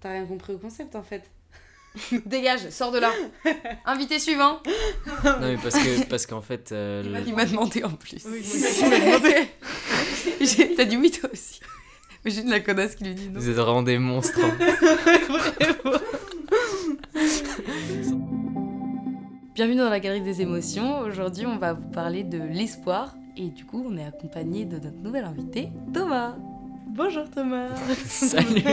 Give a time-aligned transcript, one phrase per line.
[0.00, 1.22] T'as rien compris au concept en fait.
[2.26, 3.10] Dégage, sors de là.
[3.84, 4.60] Invité suivant.
[5.24, 8.24] Non, mais parce que parce qu'en fait, euh, le- Il m'a demandé en plus.
[8.30, 8.42] Oui,
[8.82, 9.34] Il m'a demandé.
[10.40, 11.60] J'ai- T'as dit oui toi aussi.
[12.24, 13.40] Mais J'ai de la connasse qui lui dit non.
[13.40, 14.38] vous êtes vraiment des monstres.
[14.42, 14.56] hein.
[19.54, 21.00] Bienvenue dans la galerie des émotions.
[21.00, 23.14] Aujourd'hui, on va vous parler de l'espoir.
[23.36, 26.36] Et du coup, on est accompagné de notre nouvel invité, Thomas.
[26.98, 27.76] Bonjour Thomas.
[28.06, 28.60] Salut.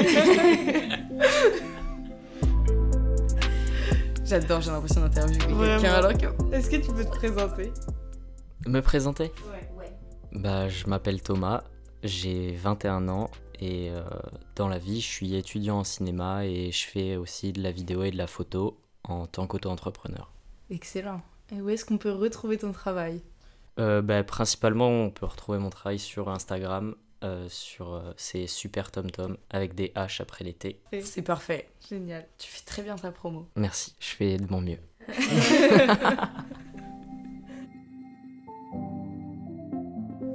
[4.25, 6.25] J'adore, j'ai l'impression d'interviewer quelqu'un alors que.
[6.51, 7.71] Est-ce que tu peux te présenter?
[8.65, 9.31] Me présenter?
[9.77, 9.93] Ouais.
[10.31, 11.65] Bah, je m'appelle Thomas,
[12.01, 14.01] j'ai 21 ans et euh,
[14.55, 18.01] dans la vie, je suis étudiant en cinéma et je fais aussi de la vidéo
[18.01, 20.31] et de la photo en tant qu'auto-entrepreneur.
[20.71, 21.21] Excellent.
[21.55, 23.21] Et où est-ce qu'on peut retrouver ton travail?
[23.77, 28.91] Euh, bah, principalement, on peut retrouver mon travail sur Instagram, euh, sur euh, c'est Super
[28.91, 30.79] Tom Tom avec des H après les T.
[31.01, 31.67] C'est parfait.
[31.89, 32.27] Génial.
[32.37, 33.49] Tu fais très bien ta promo.
[33.55, 34.77] Merci, je fais de mon mieux.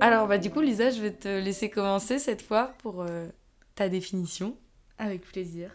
[0.00, 3.28] Alors, bah, du coup, Lisa, je vais te laisser commencer cette fois pour euh,
[3.76, 4.56] ta définition.
[4.98, 5.70] Avec plaisir.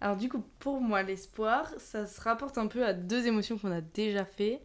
[0.00, 3.70] Alors du coup, pour moi, l'espoir, ça se rapporte un peu à deux émotions qu'on
[3.70, 4.60] a déjà fait,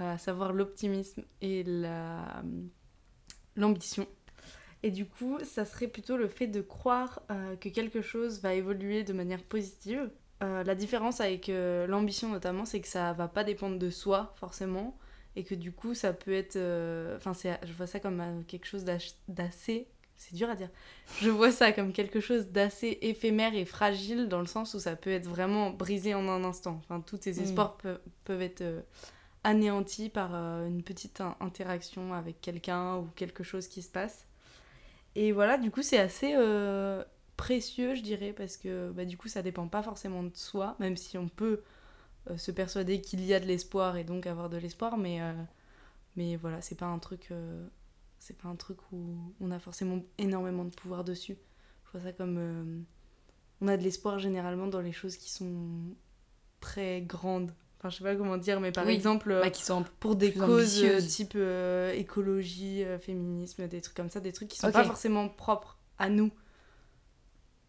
[0.00, 2.42] à savoir l'optimisme et la
[3.56, 4.06] l'ambition.
[4.82, 8.54] Et du coup, ça serait plutôt le fait de croire euh, que quelque chose va
[8.54, 10.10] évoluer de manière positive.
[10.42, 14.34] Euh, la différence avec euh, l'ambition notamment, c'est que ça va pas dépendre de soi
[14.40, 14.98] forcément,
[15.36, 16.56] et que du coup, ça peut être,
[17.16, 17.32] enfin,
[17.64, 18.84] je vois ça comme quelque chose
[19.28, 20.68] d'assez, c'est dur à dire.
[21.20, 24.94] Je vois ça comme quelque chose d'assez éphémère et fragile dans le sens où ça
[24.96, 26.80] peut être vraiment brisé en un instant.
[26.82, 27.42] Enfin, tous tes Mm.
[27.44, 28.64] espoirs peuvent, peuvent être
[29.44, 34.26] anéantis par une petite in- interaction avec quelqu'un ou quelque chose qui se passe.
[35.14, 37.04] Et voilà, du coup, c'est assez euh,
[37.36, 40.96] précieux, je dirais, parce que bah, du coup, ça dépend pas forcément de soi, même
[40.96, 41.62] si on peut
[42.30, 45.32] euh, se persuader qu'il y a de l'espoir et donc avoir de l'espoir, mais, euh,
[46.16, 47.30] mais voilà, c'est pas un truc.
[48.18, 51.36] c'est pas un truc où on a forcément énormément de pouvoir dessus.
[51.86, 52.84] Je vois ça comme.
[53.60, 55.94] on a de l'espoir généralement dans les choses qui sont
[56.60, 57.52] très grandes.
[57.82, 60.14] Enfin, je sais pas comment dire, mais par Oui, exemple, euh, Bah, qui sont pour
[60.14, 64.58] des causes euh, type euh, écologie, euh, féminisme, des trucs comme ça, des trucs qui
[64.58, 66.30] sont pas forcément propres à nous.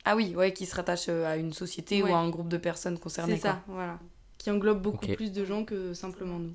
[0.05, 2.11] Ah oui, ouais, qui se rattache euh, à une société Ouais.
[2.11, 3.37] ou à un groupe de personnes concernées.
[3.37, 3.99] C'est ça, voilà.
[4.37, 6.53] Qui englobe beaucoup plus de gens que simplement nous.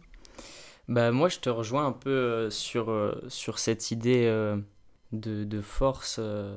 [0.86, 4.24] Bah moi je te rejoins un peu sur, sur cette idée
[5.12, 6.56] de, de force euh,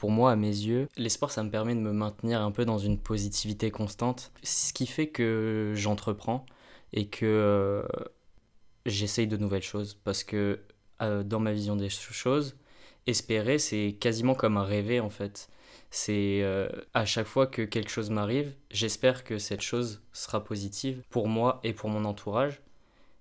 [0.00, 0.88] pour moi à mes yeux.
[0.96, 4.86] L'espoir ça me permet de me maintenir un peu dans une positivité constante, ce qui
[4.86, 6.46] fait que j'entreprends
[6.94, 7.82] et que euh,
[8.86, 10.60] j'essaye de nouvelles choses parce que
[11.02, 12.56] euh, dans ma vision des choses,
[13.06, 15.50] espérer c'est quasiment comme rêver en fait.
[15.90, 21.02] C'est euh, à chaque fois que quelque chose m'arrive, j'espère que cette chose sera positive
[21.10, 22.62] pour moi et pour mon entourage.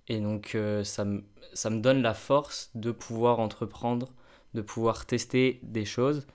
[0.07, 1.05] Et donc ça,
[1.53, 4.07] ça me donne la force de pouvoir entreprendre,
[4.53, 6.25] de pouvoir tester des choses.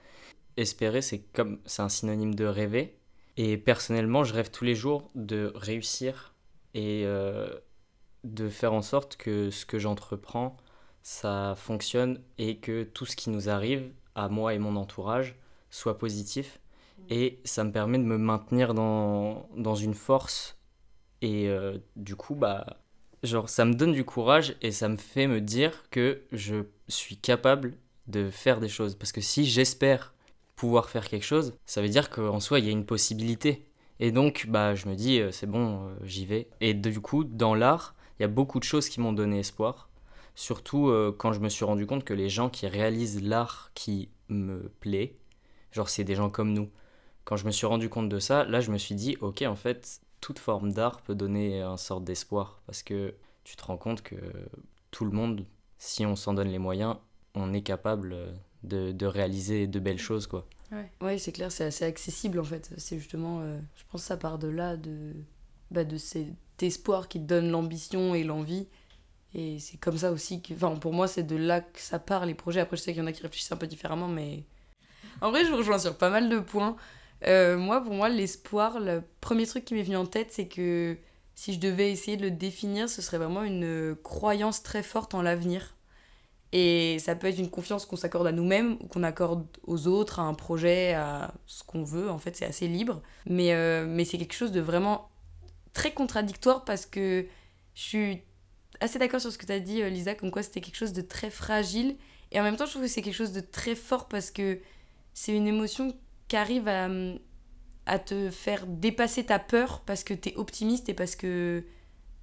[0.57, 2.97] Espérer, c'est comme c'est un synonyme de rêver.
[3.37, 6.35] Et personnellement, je rêve tous les jours de réussir
[6.75, 7.49] et euh,
[8.23, 10.57] de faire en sorte que ce que j'entreprends,
[11.03, 15.37] ça fonctionne et que tout ce qui nous arrive, à moi et mon entourage,
[15.71, 16.61] soit positif.
[17.11, 20.57] Et ça me permet de me maintenir dans, dans une force.
[21.21, 22.79] Et euh, du coup, bah,
[23.25, 27.17] genre ça me donne du courage et ça me fait me dire que je suis
[27.17, 27.75] capable
[28.07, 30.14] de faire des choses parce que si j'espère
[30.57, 33.67] pouvoir faire quelque chose ça veut dire qu'en soi il y a une possibilité.
[34.01, 36.49] Et donc bah je me dis euh, c'est bon euh, j'y vais.
[36.61, 39.89] Et du coup dans l'art il y a beaucoup de choses qui m'ont donné espoir.
[40.35, 44.09] Surtout euh, quand je me suis rendu compte que les gens qui réalisent l'art qui
[44.29, 45.17] me plaît
[45.73, 46.71] genre c'est des gens comme nous.
[47.25, 49.57] Quand je me suis rendu compte de ça là je me suis dit ok en
[49.57, 52.63] fait toute forme d'art peut donner un sorte d'espoir.
[52.67, 54.17] Parce que tu te rends compte que
[54.91, 55.45] tout le monde,
[55.79, 56.97] si on s'en donne les moyens,
[57.35, 58.17] on est capable
[58.65, 60.47] de, de réaliser de belles choses quoi.
[61.01, 62.71] Ouais, c'est clair, c'est assez accessible en fait.
[62.79, 65.13] C'est justement, euh, je pense que ça part de là, de,
[65.71, 66.27] bah, de cet
[66.61, 68.67] espoir qui te donne l'ambition et l'envie.
[69.35, 70.55] Et c'est comme ça aussi que.
[70.55, 72.61] Enfin, pour moi, c'est de là que ça part les projets.
[72.61, 74.45] Après, je sais qu'il y en a qui réfléchissent un peu différemment, mais.
[75.21, 76.77] En vrai, je vous rejoins sur pas mal de points.
[77.27, 80.97] Euh, moi, pour moi, l'espoir, le premier truc qui m'est venu en tête, c'est que
[81.35, 85.23] si je devais essayer de le définir, ce serait vraiment une croyance très forte en
[85.23, 85.74] l'avenir.
[86.57, 90.21] Et ça peut être une confiance qu'on s'accorde à nous-mêmes ou qu'on accorde aux autres,
[90.21, 92.09] à un projet, à ce qu'on veut.
[92.09, 93.03] En fait, c'est assez libre.
[93.27, 95.11] Mais, euh, mais c'est quelque chose de vraiment
[95.73, 97.27] très contradictoire parce que
[97.75, 98.23] je suis
[98.79, 100.93] assez d'accord sur ce que tu as dit, euh, Lisa, comme quoi c'était quelque chose
[100.93, 101.97] de très fragile.
[102.31, 104.61] Et en même temps, je trouve que c'est quelque chose de très fort parce que
[105.13, 105.93] c'est une émotion
[106.29, 111.65] qui arrive à, te faire dépasser ta peur parce que t'es optimiste et parce que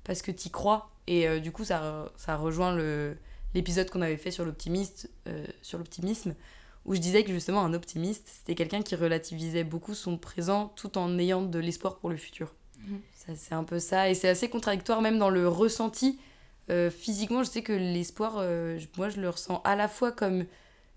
[0.05, 0.89] parce que t'y crois.
[1.07, 3.17] Et euh, du coup, ça, ça rejoint le,
[3.53, 6.35] l'épisode qu'on avait fait sur l'optimiste, euh, sur l'optimisme,
[6.85, 10.97] où je disais que justement un optimiste, c'était quelqu'un qui relativisait beaucoup son présent tout
[10.97, 12.53] en ayant de l'espoir pour le futur.
[12.79, 12.99] Mhm.
[13.13, 16.19] Ça, c'est un peu ça, et c'est assez contradictoire même dans le ressenti.
[16.69, 20.45] Euh, physiquement, je sais que l'espoir, euh, moi, je le ressens à la fois comme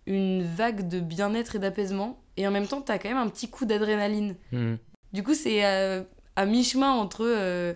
[0.06, 3.48] une vague de bien-être et d'apaisement, et en même temps, t'as quand même un petit
[3.48, 4.36] coup d'adrénaline.
[4.52, 4.76] Hmm.
[5.12, 6.02] Du coup, c'est euh,
[6.36, 7.74] à mi-chemin entre euh,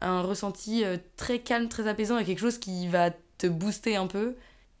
[0.00, 4.06] un ressenti euh, très calme, très apaisant et quelque chose qui va te booster un
[4.06, 4.36] peu.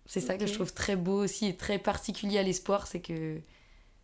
[0.06, 3.40] C'est ça que je trouve très beau aussi et très particulier à l'espoir, c'est que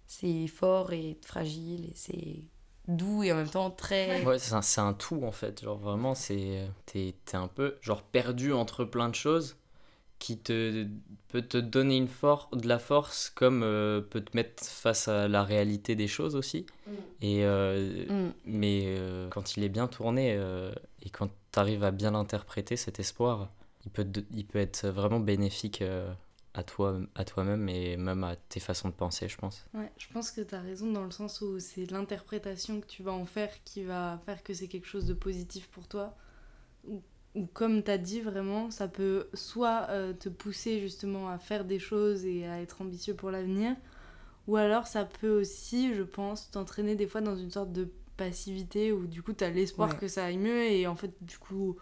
[0.07, 2.41] c'est fort et fragile et c'est
[2.89, 4.25] doux et en même temps très...
[4.25, 5.63] Ouais, c'est un, c'est un tout en fait.
[5.63, 9.57] Genre vraiment, c'est t'es t'es un peu genre perdu entre plein de choses
[10.19, 10.87] qui te
[11.29, 15.29] peut te donner une for de la force comme euh, peut te mettre face à
[15.29, 16.67] la réalité des choses aussi.
[17.21, 18.33] Et euh, Mm.
[18.45, 20.73] mais euh, quand il est bien tourné euh,
[21.03, 23.51] et quand tu arrives à bien l'interpréter cet espoir,
[23.85, 26.13] il peut te- il peut être vraiment bénéfique euh,
[26.55, 29.65] à toi à toi-même et même à tes façons de penser, je pense.
[29.75, 33.03] Ouais, je pense que tu as raison dans le sens où c'est l'interprétation que tu
[33.03, 36.17] vas en faire qui va faire que c'est quelque chose de positif pour toi.
[36.87, 37.03] Ou,
[37.35, 41.65] ou comme tu as dit, vraiment, ça peut soit euh, te pousser justement à faire
[41.65, 43.75] des choses et à être ambitieux pour l'avenir,
[44.47, 47.89] ou alors ça peut aussi, je pense, t'entraîner des fois dans une sorte de
[48.19, 49.99] passivité où du coup tu as l'espoir Ouais.
[49.99, 51.77] que ça aille mieux et en fait, du coup,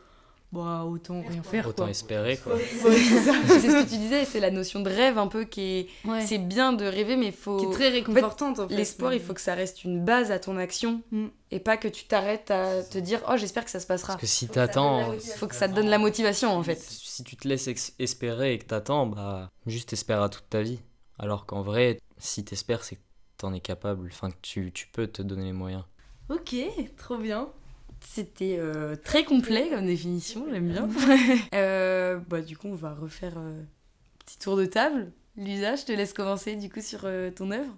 [0.52, 1.68] bah, autant rien faire.
[1.68, 1.90] Autant quoi.
[1.90, 2.54] espérer quoi.
[2.54, 5.88] Ouais, c'est ce que tu disais, c'est la notion de rêve un peu qui est...
[6.04, 6.26] Ouais.
[6.26, 7.58] C'est bien de rêver mais faut...
[7.58, 8.74] Qui est très réconfortante en fait.
[8.74, 11.26] L'espoir, il faut que ça reste une base à ton action Mm.
[11.50, 14.14] et pas que tu t'arrêtes à te dire oh j'espère que ça se passera.
[14.14, 15.98] Parce que si Faut que ça donne la t'attends, faut que ça te donne la
[15.98, 16.78] motivation en fait.
[16.80, 17.68] si tu te laisses
[17.98, 20.80] espérer et que t'attends, bah juste espère à toute ta vie.
[21.18, 23.00] Alors qu'en vrai, si t'espères, c'est que
[23.36, 25.84] t'en es capable, enfin que tu, tu peux te donner les moyens.
[26.28, 26.54] Ok,
[26.96, 27.48] trop bien.
[28.00, 30.88] C'était euh, très complet comme définition, j'aime bien.
[31.54, 33.66] Euh, bah du coup on va refaire euh, un
[34.24, 35.12] petit tour de table.
[35.36, 37.72] Lisa, je te laisse commencer du coup sur euh, ton œuvre.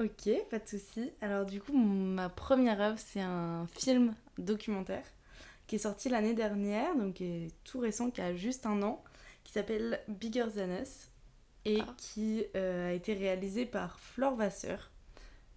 [0.00, 1.10] Ok, pas de souci.
[1.20, 5.04] Alors du coup, ma première œuvre, c'est un film documentaire
[5.66, 9.02] qui est sorti l'année dernière, donc qui est tout récent, qui a juste un an,
[9.44, 11.08] qui s'appelle Bigger Than Us
[11.64, 11.94] et Ah.
[11.98, 14.90] qui euh, a été réalisé par Flore Vasseur.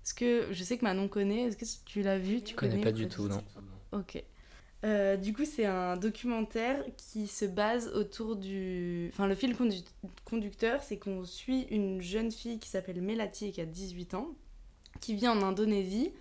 [0.04, 2.42] Est-ce que je sais que Manon connaît Est-ce que tu l'as vu?
[2.42, 3.44] Tu Je connais connais pas du tout, non.
[3.92, 4.24] Ok.
[4.84, 9.10] Euh, du coup, c'est un documentaire qui se base autour du.
[9.14, 9.84] Enfin, le fil condu-
[10.26, 14.30] conducteur, c'est qu'on suit une jeune fille qui s'appelle Melati et qui a 18 ans,
[15.00, 16.14] qui vit en Indonésie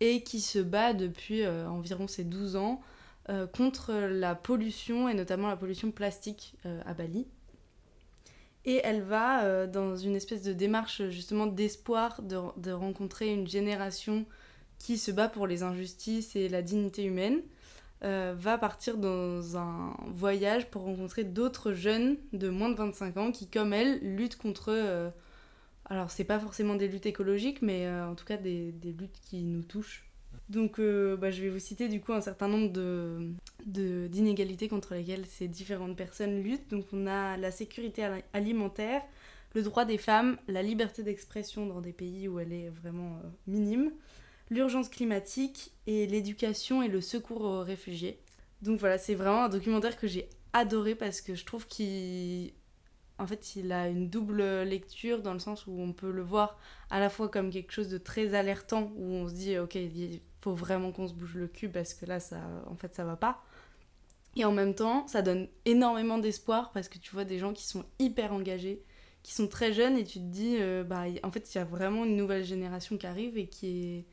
[0.00, 2.80] et qui se bat depuis euh, environ ses 12 ans
[3.28, 6.56] euh, contre la pollution et notamment la pollution plastique
[6.86, 7.28] à Bali.
[8.66, 14.26] Et elle va dans une espèce de démarche justement d'espoir de, de rencontrer une génération
[14.80, 17.40] qui se bat pour les injustices et la dignité humaine,
[18.02, 23.30] euh, va partir dans un voyage pour rencontrer d'autres jeunes de moins de 25 ans
[23.30, 24.70] qui, comme elle, luttent contre...
[24.72, 25.10] euh,
[25.84, 29.20] alors, c'est pas forcément des luttes écologiques, mais euh, en tout cas des, des luttes
[29.28, 30.06] qui nous touchent.
[30.48, 33.32] Donc, euh, bah, je vais vous citer du coup un certain nombre de,
[33.66, 36.70] de- d'inégalités contre lesquelles ces différentes personnes luttent.
[36.70, 39.02] Donc, on a la sécurité ali- alimentaire,
[39.54, 43.90] le droit des femmes, la liberté d'expression dans des pays où elle est vraiment minime,
[44.50, 48.20] l'urgence climatique et l'éducation et le secours aux réfugiés.
[48.62, 52.52] Donc voilà, c'est vraiment un documentaire que j'ai adoré parce que je trouve qu'il
[53.18, 56.58] en fait, il a une double lecture dans le sens où on peut le voir
[56.88, 60.20] à la fois comme quelque chose de très alertant où on se dit OK, il
[60.40, 63.16] faut vraiment qu'on se bouge le cul parce que là ça en fait ça va
[63.16, 63.42] pas.
[64.36, 67.66] Et en même temps, ça donne énormément d'espoir parce que tu vois des gens qui
[67.66, 68.82] sont hyper engagés,
[69.22, 71.64] qui sont très jeunes et tu te dis euh, bah en fait, il y a
[71.64, 74.06] vraiment une nouvelle génération qui arrive et qui est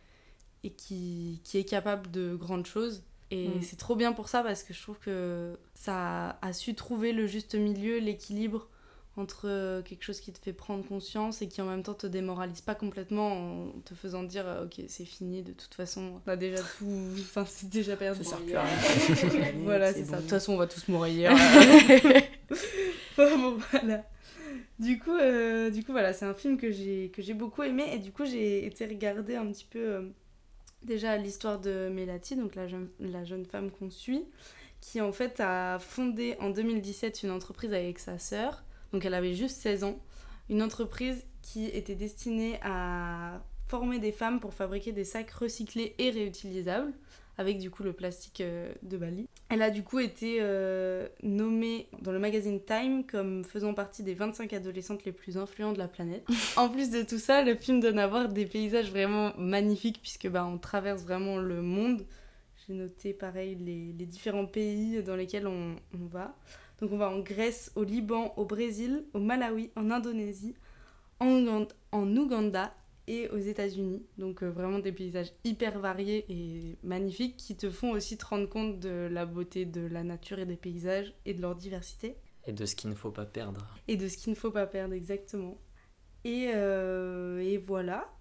[0.67, 3.03] et qui, qui est capable de grandes choses.
[3.31, 3.62] Et Mm.
[3.62, 7.25] c'est trop bien pour ça parce que je trouve que ça a su trouver le
[7.27, 8.69] juste milieu, l'équilibre
[9.17, 12.05] entre euh, quelque chose qui te fait prendre conscience et qui en même temps te
[12.05, 16.29] démoralise pas complètement en te faisant dire euh, ok c'est fini de toute façon on
[16.29, 16.86] a déjà tout
[17.19, 19.53] enfin c'est déjà perdu Ça sert plus à rien.
[19.63, 20.09] Voilà, c'est bon.
[20.12, 20.15] ça.
[20.17, 21.31] De toute façon, on va tous mourir.
[23.17, 24.05] bon, voilà.
[24.79, 27.86] Du coup, euh, du coup, voilà, c'est un film que j'ai que j'ai beaucoup aimé
[27.93, 30.01] et du coup j'ai été regarder un petit peu euh,
[30.84, 34.25] déjà l'histoire de Melati, donc la jeune, la jeune femme qu'on suit,
[34.81, 39.34] qui en fait a fondé en 2017 une entreprise avec sa sœur, donc elle avait
[39.34, 40.00] juste 16 ans,
[40.50, 46.10] une entreprise qui était destinée à former des femmes pour fabriquer des sacs recyclés et
[46.10, 46.93] réutilisables
[47.38, 49.27] avec du coup le plastique euh, de Bali.
[49.50, 54.13] Elle a du coup été euh, nommée dans le magazine Time comme faisant partie des
[54.13, 56.25] 25 adolescentes les plus influentes de la planète.
[56.58, 60.27] en plus de tout ça, le film donne à voir des paysages vraiment magnifiques puisque
[60.27, 62.06] bah, on traverse vraiment le monde.
[62.68, 66.36] J'ai noté pareil les, les, différents pays dans lesquels on, on, va.
[66.82, 70.56] Donc on va en Grèce, au Liban, au Brésil, au Malawi, en Indonésie,
[71.22, 72.74] en, en Ouganda
[73.07, 74.05] et aux États-Unis.
[74.17, 78.47] Donc euh, vraiment des paysages hyper variés et magnifiques qui te font aussi te rendre
[78.47, 82.17] compte de la beauté de la nature et des paysages et de leur diversité.
[82.45, 83.65] Et de ce qu'il ne faut pas perdre.
[83.87, 85.57] Et de ce qu'il ne faut pas perdre, exactement.
[86.23, 88.13] Et, euh, et voilà.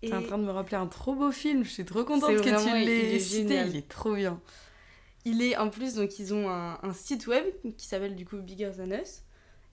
[0.00, 2.42] T'es en train de me rappeler un trop beau film, je suis trop contente que
[2.42, 4.40] tu l'aies cité, il est trop bien.
[5.26, 7.44] Il est en plus, donc ils ont un, un site web
[7.76, 9.24] qui s'appelle du coup Bigger Than Us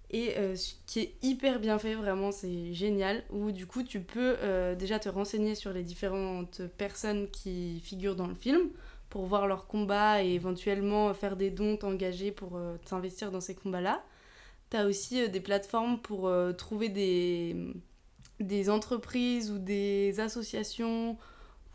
[0.09, 4.37] et euh, qui est hyper bien fait, vraiment c'est génial, où du coup tu peux
[4.41, 8.69] euh, déjà te renseigner sur les différentes personnes qui figurent dans le film
[9.09, 13.55] pour voir leurs combats et éventuellement faire des dons, t'engager pour euh, t'investir dans ces
[13.55, 14.03] combats-là.
[14.69, 17.55] Tu as aussi des plateformes pour trouver des,
[18.41, 21.17] des entreprises ou des associations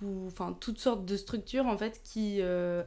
[0.02, 2.42] ou enfin toutes sortes de structures en fait qui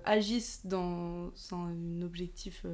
[0.06, 2.68] agissent dans, dans un objectif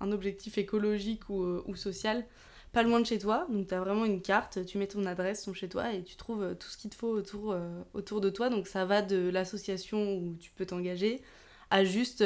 [0.00, 2.24] un objectif écologique ou, euh, ou, social
[2.72, 3.46] pas loin de chez toi.
[3.50, 6.16] Donc tu as vraiment une carte, tu mets ton adresse, ton chez toi et tu
[6.16, 8.50] trouves euh, tout ce qu'il te faut autour, euh, autour de toi.
[8.50, 11.22] Donc ça va de l'association où tu peux t'engager
[11.70, 12.22] à juste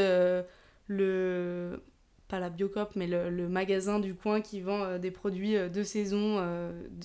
[0.88, 1.80] le
[2.28, 6.40] pas la Biocop, mais le, le, magasin du coin qui vend des produits de saison,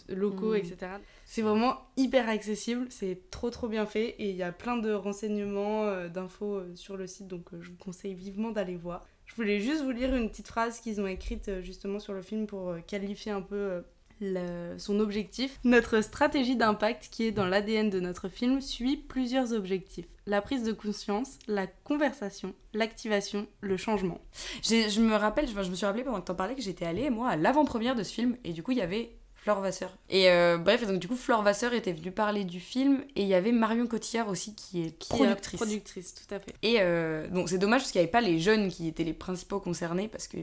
[0.08, 0.56] locaux, mmh.
[0.56, 0.78] etc.
[1.26, 4.94] C'est vraiment hyper accessible, c'est trop trop bien fait et il y a plein de
[4.94, 9.06] renseignements, d'infos sur le site, donc je vous conseille vivement d'aller voir.
[9.28, 12.22] Je voulais juste vous lire une petite phrase qu'ils ont écrite euh, justement sur le
[12.22, 13.82] film pour euh, qualifier un peu euh,
[14.20, 15.60] le, son objectif.
[15.64, 20.08] Notre stratégie d'impact qui est dans l'ADN de notre film suit plusieurs objectifs.
[20.26, 24.20] La prise de conscience, la conversation, l'activation, le changement.
[24.64, 27.10] Je me rappelle, je me suis rappelé pendant que tu en parlais que j'étais allée
[27.10, 29.12] moi à l'avant-première de ce film et du coup il y avait
[29.48, 29.98] Flore Vasseur.
[30.10, 33.30] Et euh, bref, donc du coup, Flore Vasseur était venue parler du film et il
[33.30, 35.54] y avait Marion Cotillard aussi qui est qui productrice.
[35.54, 36.54] Est productrice, tout à fait.
[36.64, 39.14] Et euh, donc c'est dommage parce qu'il n'y avait pas les jeunes qui étaient les
[39.14, 40.38] principaux concernés parce que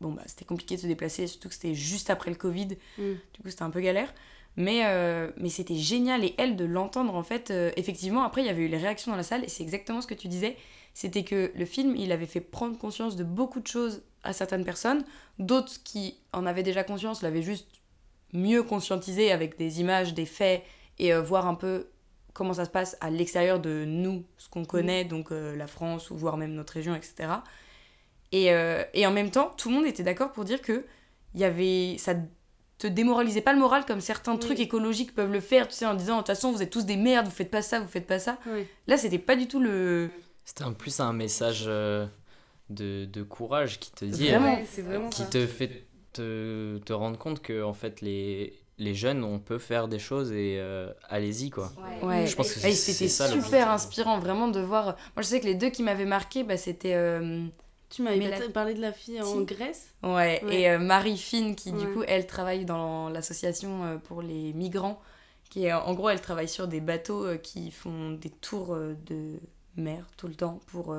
[0.00, 2.76] bon, bah, c'était compliqué de se déplacer, surtout que c'était juste après le Covid.
[2.98, 3.12] Mm.
[3.34, 4.12] Du coup, c'était un peu galère.
[4.56, 7.52] Mais, euh, mais c'était génial et elle de l'entendre en fait.
[7.76, 10.08] effectivement, après, il y avait eu les réactions dans la salle et c'est exactement ce
[10.08, 10.56] que tu disais.
[10.92, 14.64] C'était que le film, il avait fait prendre conscience de beaucoup de choses à certaines
[14.64, 15.04] personnes.
[15.38, 17.68] D'autres qui en avaient déjà conscience l'avaient juste
[18.32, 20.62] mieux conscientiser avec des images, des faits
[20.98, 21.88] et euh, voir un peu
[22.32, 26.10] comment ça se passe à l'extérieur de nous, ce qu'on connaît, donc euh, la France
[26.10, 27.32] ou voire même notre région, etc.
[28.32, 30.84] Et, euh, et en même temps, tout le monde était d'accord pour dire que
[31.34, 32.14] y avait, ça
[32.78, 35.94] te démoralisait pas le moral comme certains trucs écologiques peuvent le faire, tu sais, en
[35.94, 38.06] disant de toute façon vous êtes tous des merdes, vous faites pas ça, vous faites
[38.06, 38.38] pas ça.
[38.86, 40.10] Là, c'était pas du tout le.
[40.44, 42.08] C'était en plus un message de,
[43.04, 47.62] de, courage qui te dit, vraiment, vraiment qui te fait te, te rendre compte que
[47.62, 51.70] en fait les les jeunes, on peut faire des choses et euh, allez-y quoi.
[52.02, 52.26] Ouais.
[52.26, 54.96] Je pense que c'était super inspirant vraiment de voir.
[55.14, 56.94] Moi je sais que les deux qui m'avaient marqué, bah, c'était.
[56.94, 57.46] Euh,
[57.90, 59.92] tu m'avais parlé de la fille en Grèce.
[60.02, 60.42] Ouais.
[60.50, 65.00] Et euh, Marie Fine qui du coup elle travaille dans l'association pour les migrants,
[65.50, 69.40] qui est en gros elle travaille sur des bateaux qui font des tours de
[69.76, 70.96] mer tout le temps pour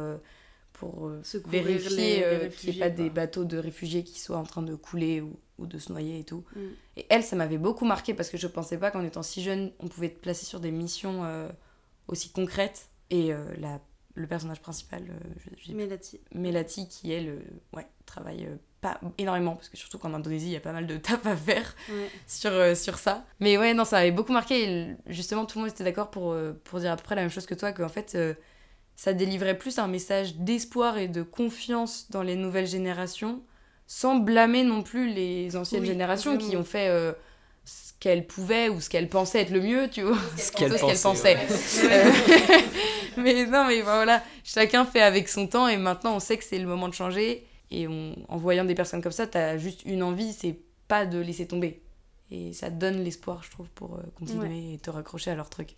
[0.82, 4.44] pour euh, vérifier euh, qu'il n'y ait pas des bateaux de réfugiés qui soient en
[4.44, 6.44] train de couler ou, ou de se noyer et tout.
[6.56, 6.60] Mm.
[6.98, 9.72] Et elle, ça m'avait beaucoup marqué parce que je pensais pas qu'en étant si jeune,
[9.80, 11.50] on pouvait être placé sur des missions euh,
[12.08, 12.88] aussi concrètes.
[13.12, 13.82] Et la,
[14.16, 15.04] le personnage principal,
[16.34, 16.88] Melati.
[16.88, 17.42] qui elle,
[17.74, 18.48] ouais, travaille
[18.80, 21.36] pas énormément parce que surtout qu'en Indonésie, il y a pas mal de taf à
[21.36, 21.76] faire
[22.26, 23.26] sur, sur ça.
[23.42, 24.64] Mais ouais, non, ça m'avait beaucoup marqué.
[24.64, 26.34] Et justement, tout le monde était d'accord pour,
[26.64, 28.16] pour dire à peu près la même chose que toi, qu'en fait
[28.96, 33.42] ça délivrait plus un message d'espoir et de confiance dans les nouvelles générations,
[33.88, 37.12] sans blâmer non plus les anciennes générations qui ont fait euh,
[37.66, 40.18] ce qu'elles pouvaient ou ce qu'elles pensaient être le mieux, tu vois.
[40.38, 41.38] Ce qu'elles pensaient.
[43.18, 46.60] mais non, mais voilà, chacun fait avec son temps et maintenant on sait que c'est
[46.60, 47.46] le moment de changer.
[47.72, 50.58] Et en voyant des personnes comme ça, t'as juste une envie, c'est
[50.90, 51.82] pas de laisser tomber.
[52.30, 55.76] Et ça donne l'espoir, je trouve, pour euh, continuer et te raccrocher à leur truc.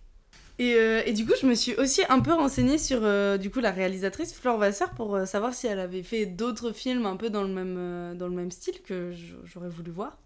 [0.58, 3.50] Et, euh, et, du coup, je me suis aussi un peu renseignée sur euh, du
[3.50, 7.16] coup, la réalisatrice Flore Vasseur pour euh, savoir si elle avait fait d'autres films un
[7.16, 9.12] peu dans le même, dans le même style que
[9.44, 10.16] j'aurais voulu voir.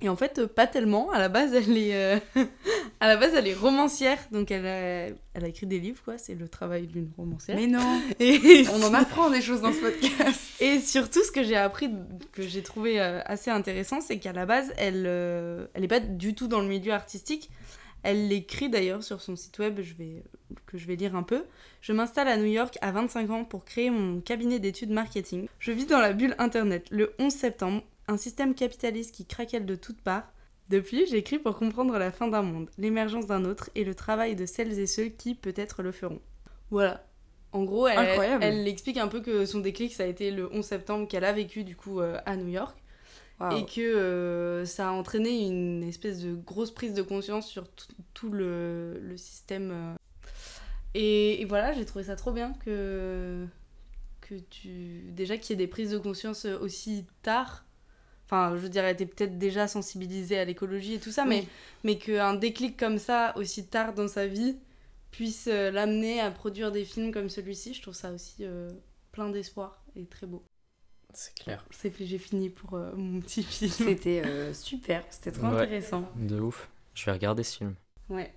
[0.00, 1.10] Et en fait, pas tellement.
[1.10, 2.22] À la base, elle est,
[3.00, 6.16] à la base, elle est romancière, donc elle a, elle a écrit des livres, quoi.
[6.16, 7.56] C'est le travail d'une romancière.
[7.56, 10.40] Mais non et On en apprend des choses dans ce podcast.
[10.60, 11.90] Et surtout, ce que j'ai appris,
[12.32, 15.04] que j'ai trouvé assez intéressant, c'est qu'à la base, elle,
[15.74, 17.50] elle est pas du tout dans le milieu artistique
[18.02, 20.22] Elle l'écrit d'ailleurs sur son site web, je vais,
[20.66, 21.44] que je vais lire un peu.
[21.80, 25.48] Je m'installe à New York à 25 ans pour créer mon cabinet d'études marketing.
[25.58, 26.86] Je vis dans la bulle Internet.
[26.90, 30.32] Le 11 septembre, un système capitaliste qui craquelle de toutes parts.
[30.68, 34.44] Depuis, j'écris pour comprendre la fin d'un monde, l'émergence d'un autre et le travail de
[34.44, 36.20] celles et ceux qui peut-être le feront.
[36.70, 37.04] Voilà.
[37.52, 38.44] En gros, elle, Incroyable.
[38.44, 41.32] elle explique un peu que son déclic, ça a été le 11 septembre qu'elle a
[41.32, 42.76] vécu du coup euh, à New York
[43.56, 47.68] Et que euh, ça a entraîné une espèce de grosse prise de conscience sur
[48.14, 49.70] tout- le, le système.
[49.70, 49.94] euh.
[50.94, 53.46] Et, et voilà, j'ai trouvé ça trop bien que,
[54.20, 55.02] que tu.
[55.12, 57.64] Déjà qu'il y ait des prises de conscience aussi tard.
[58.24, 61.40] Enfin, je veux dire, elle était peut-être déjà sensibilisée à l'écologie et tout ça, mais,
[61.40, 61.48] Oui.
[61.84, 64.56] mais qu'un déclic comme ça, aussi tard dans sa vie,
[65.12, 68.70] puisse euh, l'amener à produire des films comme celui-ci, je trouve ça aussi euh,
[69.12, 70.42] plein d'espoir et très beau.
[71.12, 71.66] C'est clair.
[71.70, 73.70] C'est fait, j'ai fini pour euh, mon petit film.
[73.70, 75.48] C'était euh, super, c'était trop Ouais.
[75.48, 76.08] intéressant.
[76.14, 76.70] De ouf.
[76.94, 77.74] Je vais regarder ce film.
[78.08, 78.32] Ouais,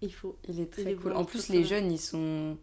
[0.00, 0.38] il faut.
[0.48, 1.12] Il est très Il est cool.
[1.14, 1.68] En plus, les bien.
[1.68, 2.58] jeunes, ils sont,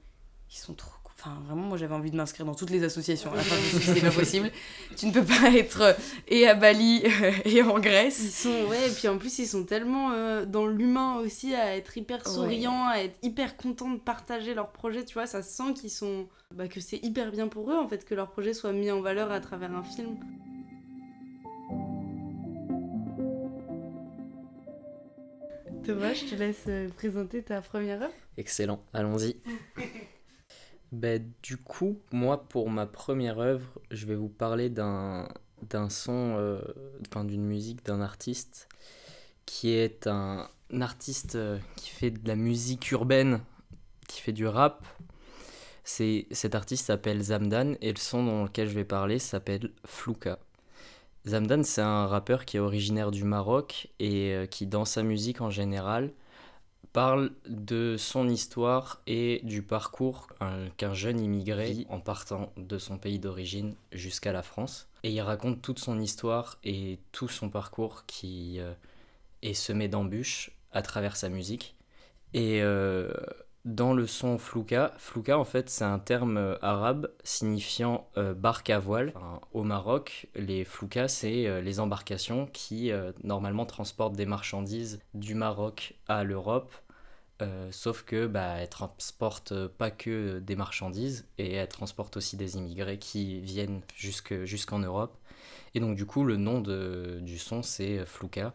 [0.49, 0.91] ils sont trop.
[1.23, 3.31] Enfin, vraiment, moi, j'avais envie de m'inscrire dans toutes les associations.
[3.31, 4.51] À la fin, je me suis dit, c'est pas possible.
[4.97, 5.93] Tu ne peux pas être euh,
[6.27, 8.41] et à Bali euh, et en Ils Grèce.
[8.41, 11.95] sont, ouais, et puis en plus, ils sont tellement euh, dans l'humain aussi, à être
[11.95, 12.31] hyper Ouais.
[12.33, 15.91] souriants, à être hyper contents de partager leurs projets, tu vois, ça se sent qu'ils
[15.91, 16.27] sont.
[16.55, 19.01] Bah, que c'est hyper bien pour eux, en fait, que leur projet soit mis en
[19.01, 20.17] valeur à travers un film.
[25.83, 28.13] Thomas, je te laisse présenter ta première œuvre.
[28.37, 29.37] Excellent, allons-y.
[30.91, 35.27] Ben, du coup, moi, pour ma première œuvre, je vais vous parler d'un
[35.89, 36.61] son, euh,
[37.23, 38.67] d'une musique d'un artiste
[39.45, 43.41] qui est un, artiste euh, qui fait de la musique urbaine,
[44.07, 44.85] qui fait du rap.
[45.83, 50.39] Cet artiste s'appelle Zamdan et le son dans lequel je vais parler s'appelle Flouka.
[51.25, 55.41] Zamdan, c'est un rappeur qui est originaire du Maroc et euh, qui, dans sa musique
[55.41, 56.11] en général,
[56.93, 60.27] parle de son histoire et du parcours
[60.77, 64.87] qu'un jeune immigré vit en partant de son pays d'origine jusqu'à la France.
[65.03, 68.73] Et il raconte toute son histoire et tout son parcours qui euh,
[69.41, 71.75] est semé d'embûches à travers sa musique.
[72.33, 73.11] Et euh,
[73.65, 78.69] dans le son flouka, flouka en fait c'est un terme euh, arabe signifiant euh, barque
[78.69, 79.13] à voile.
[79.53, 82.91] Au Maroc, les floukas c'est euh, les embarcations qui
[83.23, 86.73] normalement transportent des marchandises du Maroc à l'Europe.
[87.71, 92.99] Sauf que bah, elles transportent pas que des marchandises et elles transportent aussi des immigrés
[92.99, 95.17] qui viennent jusque- jusqu'en Europe.
[95.73, 98.53] Et donc du coup le nom de, du son c'est Flouka.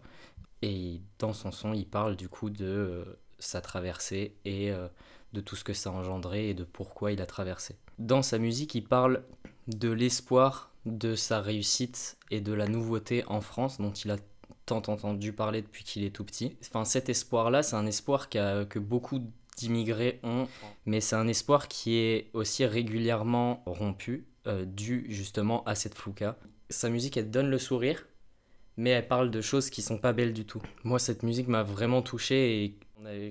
[0.62, 4.88] Et dans son son il parle du coup de sa traversée et euh,
[5.33, 7.77] de tout ce que ça a engendré et de pourquoi il a traversé.
[7.99, 9.22] Dans sa musique, il parle
[9.68, 14.16] de l'espoir de sa réussite et de la nouveauté en France dont il a
[14.66, 16.57] tant entendu parler depuis qu'il est tout petit.
[16.68, 19.20] Enfin, cet espoir-là, c'est un espoir que beaucoup
[19.57, 20.49] d'immigrés ont,
[20.85, 26.37] mais c'est un espoir qui est aussi régulièrement rompu, euh, dû justement à cette flouka.
[26.68, 28.07] Sa musique, elle donne le sourire,
[28.77, 30.62] mais elle parle de choses qui sont pas belles du tout.
[30.85, 32.79] Moi, cette musique m'a vraiment touché et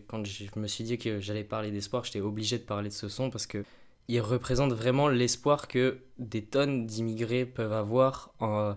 [0.07, 3.09] quand je me suis dit que j'allais parler d'espoir, j'étais obligé de parler de ce
[3.09, 3.63] son parce que
[4.07, 8.75] il représente vraiment l'espoir que des tonnes d'immigrés peuvent avoir en,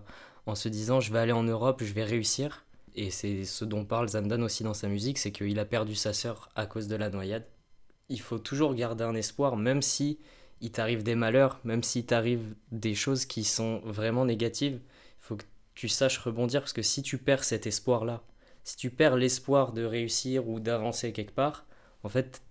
[0.55, 2.65] se disant je vais aller en Europe, je vais réussir.
[2.95, 6.13] Et c'est ce dont parle Zamdan aussi dans sa musique, c'est qu'il a perdu sa
[6.13, 7.45] sœur à cause de la noyade.
[8.09, 10.17] Il faut toujours garder un espoir, même si
[10.61, 14.79] il t'arrive des malheurs, même si t'arrive des choses qui sont vraiment négatives.
[15.19, 18.23] Il faut que tu saches rebondir parce que si tu perds cet espoir-là,
[18.63, 21.65] si tu perds l'espoir de réussir ou d'avancer quelque part,
[22.03, 22.41] en fait,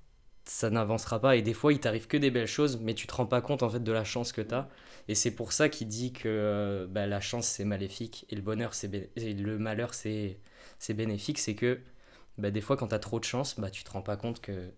[0.45, 1.37] ça n'avancera pas.
[1.37, 3.63] Et des fois, il t'arrive que des belles choses, mais tu te rends pas compte
[3.63, 4.69] en fait de la chance que tu as.
[5.09, 8.43] Et c'est pour ça qu'il dit que euh, bah, la chance c'est maléfique et le
[8.43, 10.39] bonheur c'est bé- le malheur c'est
[10.79, 11.39] c'est bénéfique.
[11.39, 11.81] C'est que
[12.39, 14.41] bah, des fois, quand tu as trop de chance, bah, tu te rends pas compte
[14.41, 14.71] que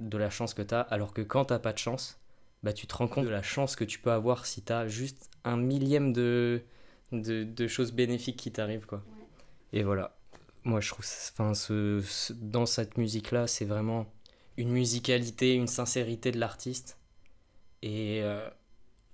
[0.00, 2.20] de la chance que tu as, alors que quand t'as pas de chance,
[2.62, 4.88] bah, tu te rends compte de la chance que tu peux avoir si tu as
[4.88, 6.62] juste un millième de,
[7.12, 8.86] de, de choses bénéfiques qui t'arrivent.
[8.86, 9.04] quoi.
[9.72, 10.16] Et voilà.
[10.64, 14.06] Moi, je trouve, enfin, ce, ce- dans cette musique-là, c'est vraiment
[14.56, 16.98] une musicalité, une sincérité de l'artiste.
[17.82, 18.48] Et euh,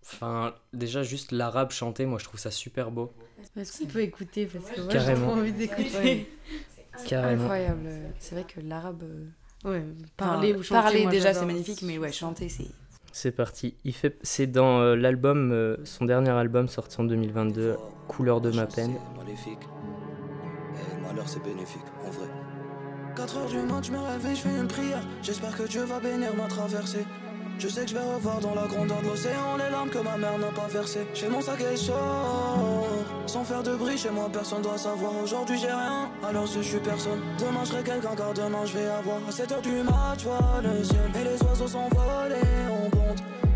[0.04, 3.12] enfin, déjà, juste l'arabe chanté, moi, je trouve ça super beau.
[3.56, 4.46] Est-ce qu'on peut écouter?
[4.46, 5.94] Parce que moi, j'ai envie d'écouter.
[5.96, 6.26] Ouais.
[7.06, 7.42] Carrément.
[7.44, 7.90] Incroyable.
[8.18, 9.02] C'est vrai que l'arabe.
[9.04, 9.24] euh,
[9.64, 9.84] Ouais,
[10.16, 10.82] parler ou chanter.
[10.82, 12.66] Parler moi, déjà, c'est magnifique, mais ouais, chanter, c'est.
[13.10, 13.74] C'est parti.
[13.84, 18.50] Il fait, c'est dans euh, l'album, euh, son dernier album sorti en 2022, Couleur de
[18.52, 18.96] ma peine.
[19.12, 19.58] C'est maléfique.
[20.76, 22.28] Et le malheur, c'est bénéfique, en vrai.
[23.16, 25.02] 4 heures du mat, je me réveille, je fais une prière.
[25.22, 27.04] J'espère que Dieu va bénir ma traversée.
[27.58, 30.16] Je sais que je vais revoir dans la grandeur de l'océan les larmes que ma
[30.16, 31.04] mère n'a pas versées.
[31.12, 32.86] J'ai mon sac et sort.
[33.26, 35.10] Sans faire de bruit, chez moi personne doit savoir.
[35.20, 37.20] Aujourd'hui j'ai rien, alors je suis personne.
[37.36, 39.16] Demain je serai quelqu'un car demain je vais avoir.
[39.26, 41.10] À 7h du match, vois le ciel.
[41.16, 42.36] Et les oiseaux s'envolent.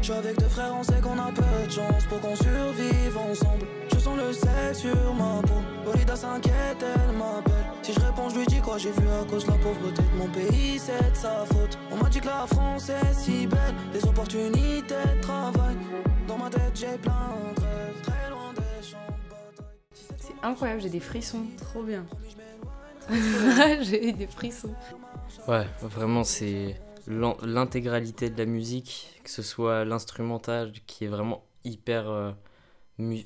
[0.03, 3.17] Je suis avec deux frères, on sait qu'on a peu de chance pour qu'on survive
[3.17, 3.65] ensemble.
[3.95, 5.63] Je sens le sel sur ma peau.
[5.85, 7.65] Bolida s'inquiète, elle m'appelle.
[7.83, 10.19] Si je réponds, je lui dis quoi j'ai vu à cause de la pauvreté de
[10.19, 11.79] mon pays, c'est de sa faute.
[11.93, 15.77] On m'a dit que la France est si belle, des opportunités de travail.
[16.27, 20.17] Dans ma tête, j'ai plein de rêves, très loin des champs de bataille.
[20.19, 21.45] C'est incroyable, j'ai des frissons.
[21.59, 22.05] Trop bien.
[23.83, 24.75] j'ai des frissons.
[25.47, 26.75] Ouais, vraiment, c'est
[27.09, 32.09] l'intégralité de la musique, que ce soit l'instrumental qui est vraiment hyper.
[32.09, 32.33] euh,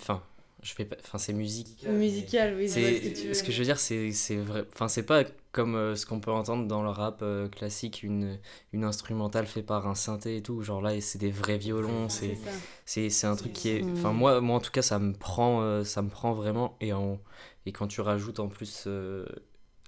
[0.00, 0.22] Enfin,
[0.62, 0.96] je fais pas.
[1.00, 1.84] Enfin, c'est musique.
[1.88, 3.34] Musical, oui, c'est ce que tu veux.
[3.34, 4.64] ce que je veux dire, c'est c'est vrai.
[4.72, 8.38] Enfin, c'est pas comme euh, ce qu'on peut entendre dans le rap euh, classique, une
[8.72, 10.62] une instrumentale faite par un synthé et tout.
[10.62, 12.08] Genre là, c'est des vrais violons.
[12.08, 13.82] C'est un truc qui est.
[13.82, 13.92] Mm.
[13.92, 16.92] Enfin moi moi en tout cas ça me prend euh, ça me prend vraiment et
[16.92, 17.18] en
[17.66, 19.26] et quand tu rajoutes en plus euh,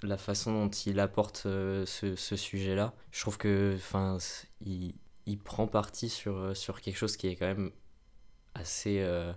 [0.02, 4.18] la façon dont il apporte euh, ce, ce sujet là, je trouve que enfin
[4.60, 4.94] il
[5.28, 7.70] il prend parti sur euh, sur quelque chose qui est quand même
[8.54, 9.32] assez euh,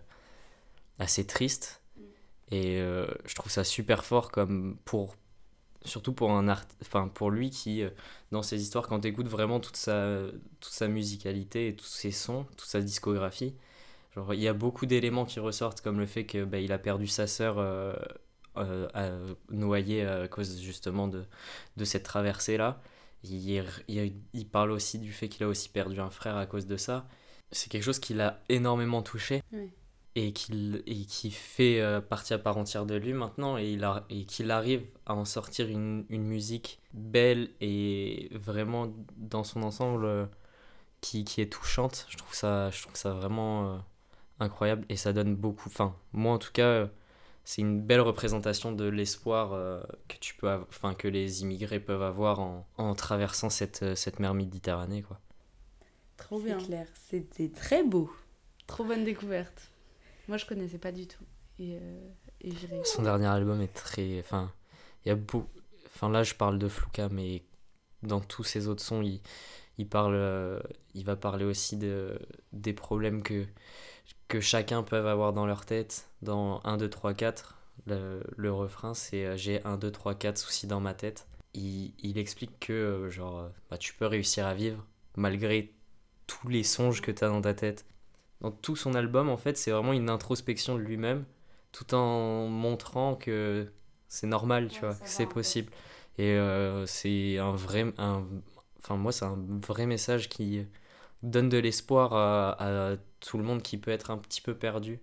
[1.00, 1.82] assez triste.
[2.52, 5.16] Et euh, je trouve ça super fort comme pour
[5.84, 7.84] surtout pour un art enfin pour lui qui
[8.32, 10.26] dans ses histoires quand t'écoutes vraiment toute sa
[10.60, 13.56] toute sa musicalité et tous ses sons toute sa discographie
[14.16, 16.78] genre il y a beaucoup d'éléments qui ressortent comme le fait que bah, il a
[16.78, 17.58] perdu sa sœur
[18.58, 21.26] euh, euh, à- cause justement de
[21.78, 22.82] de cette traversée là
[23.24, 23.50] il,
[23.88, 26.78] il, il parle aussi du fait qu'il a aussi perdu un frère à cause de
[26.78, 27.08] ça
[27.52, 29.72] c'est quelque chose qui l'a énormément touché Oui.
[30.16, 33.84] et, qu'il, et qui fait euh, partie à part entière de lui maintenant et, il
[33.84, 39.64] a, et qu'il arrive à en sortir une, une musique belle et vraiment dans son
[39.64, 40.30] ensemble
[41.02, 42.06] qui, qui est touchante.
[42.10, 43.84] Je trouve ça, je trouve ça vraiment
[44.40, 45.70] incroyable et ça donne beaucoup.
[45.70, 46.90] Enfin, moi en tout cas,
[47.44, 52.04] c'est une belle représentation de l'espoir euh, que tu peux, enfin que les immigrés peuvent
[52.04, 55.20] avoir en, en traversant cette, euh, cette mer Méditerranée, quoi.
[56.18, 56.58] Trop bien.
[56.58, 58.12] Clair, c'était très beau.
[58.68, 59.72] Trop bonne découverte.
[60.28, 61.24] Moi, je connaissais pas du tout.
[61.60, 62.10] Et, euh,
[62.42, 62.82] et j'irai.
[62.84, 64.20] Son dernier album est très.
[64.20, 64.52] Enfin,
[65.04, 65.46] il y a beau.
[65.88, 67.44] Enfin, là, je parle de Flouka, mais
[68.04, 69.20] dans tous ses autres sons, il,
[69.78, 70.60] il, parle, euh,
[70.94, 72.20] il va parler aussi de,
[72.54, 73.46] des problèmes que,
[74.28, 76.10] que chacun peut avoir dans leur tête.
[76.22, 80.38] Dans 1, 2, 3, 4, le, le refrain, c'est euh, J'ai 1, 2, 3, 4
[80.38, 81.28] soucis dans ma tête.
[81.54, 85.74] Il, il explique que euh, genre, euh, bah, tu peux réussir à vivre malgré
[86.28, 87.86] tous les songes que tu as dans ta tête.
[88.42, 91.26] Dans tout son album, en fait, c'est vraiment une introspection de lui-même
[91.72, 93.72] tout en montrant que
[94.08, 95.72] c'est normal, tu Ouais, vois, que c'est possible.
[96.18, 97.94] Et euh, c'est un vrai.
[97.98, 98.26] Un,
[98.80, 100.66] enfin, moi, c'est un vrai message qui
[101.24, 105.00] donne de l'espoir à, à tout le monde qui peut être un petit peu perdu,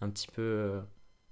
[0.00, 0.80] un petit peu euh,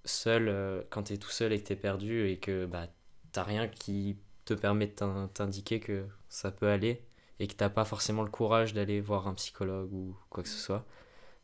[0.05, 2.87] seul euh, quand t'es tout seul et que t'es perdu et que bah,
[3.33, 7.03] t'as rien qui te permet de t'in- t'indiquer que ça peut aller
[7.41, 10.59] et que t'as pas forcément le courage d'aller voir un psychologue ou quoi que ce
[10.59, 10.85] soit.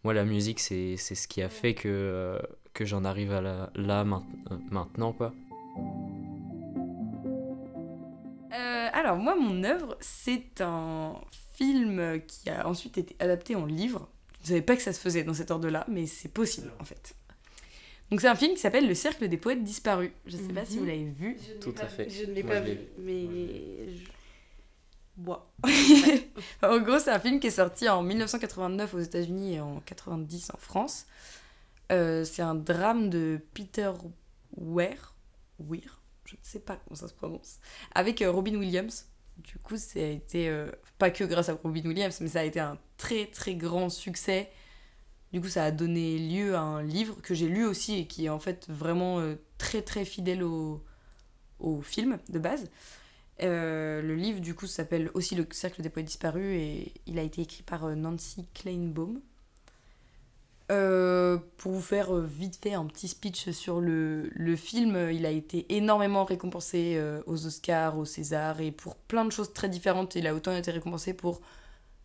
[0.04, 2.38] Moi, la musique, c'est ce qui a fait que, euh,
[2.72, 4.24] que j'en arrive à la- là main-
[4.70, 5.32] maintenant, quoi.
[8.52, 11.14] Euh, alors moi, mon œuvre, c'est un
[11.54, 14.08] film qui a ensuite été adapté en livre.
[14.38, 16.84] Je ne savais pas que ça se faisait dans cet ordre-là, mais c'est possible en
[16.84, 17.14] fait.
[18.10, 20.10] Donc c'est un film qui s'appelle Le Cercle des Poètes Disparus.
[20.26, 20.80] Je ne sais pas si Mhm.
[20.80, 21.36] vous l'avez vu.
[21.42, 22.04] Je ne l'ai Tout pas à fait.
[22.04, 23.92] vu- Je ne l'ai pas vu, mais.
[23.94, 24.08] je-
[25.16, 25.50] Bois.
[26.62, 30.50] en gros, c'est un film qui est sorti en 1989 aux États-Unis et en 90
[30.54, 31.06] en France.
[31.90, 33.90] Euh, c'est un drame de Peter
[34.56, 35.14] Weir,
[35.58, 37.58] Weir, je ne sais pas comment ça se prononce,
[37.94, 39.06] avec euh, Robin Williams.
[39.38, 42.44] Du coup, ça a été euh, pas que grâce à Robin Williams, mais ça a
[42.44, 44.50] été un très très grand succès.
[45.32, 48.26] Du coup, ça a donné lieu à un livre que j'ai lu aussi et qui
[48.26, 50.84] est en fait vraiment euh, très très fidèle au,
[51.60, 52.70] au film de base.
[53.40, 57.42] Le livre, du coup, s'appelle aussi Le Cercle des Poètes Disparus et il a été
[57.42, 59.20] écrit par Nancy Kleinbaum.
[60.70, 65.24] Euh, pour vous faire euh, vite fait un petit speech sur le, le film, il
[65.24, 69.70] a été énormément récompensé euh, aux Oscars, au César et pour plein de choses très
[69.70, 70.14] différentes.
[70.14, 71.40] Il a autant été récompensé pour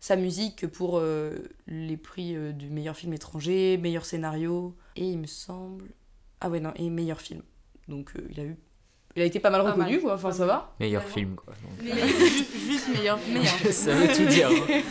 [0.00, 5.04] sa musique que pour euh, les prix euh, du meilleur film étranger, meilleur scénario et
[5.04, 5.90] il me semble.
[6.40, 7.42] Ah ouais, non, et meilleur film.
[7.88, 8.56] Donc euh, il a eu.
[9.16, 10.14] Il a été pas mal Pas reconnu, mal, quoi.
[10.14, 10.74] Enfin, ça va.
[10.80, 11.14] Meilleur Vraiment.
[11.14, 11.52] film, quoi.
[11.62, 11.72] donc.
[11.84, 13.38] Mais juste, juste meilleur film.
[13.38, 13.72] Meilleur film.
[13.72, 14.48] Ça veut tout dire.
[14.50, 14.82] hein.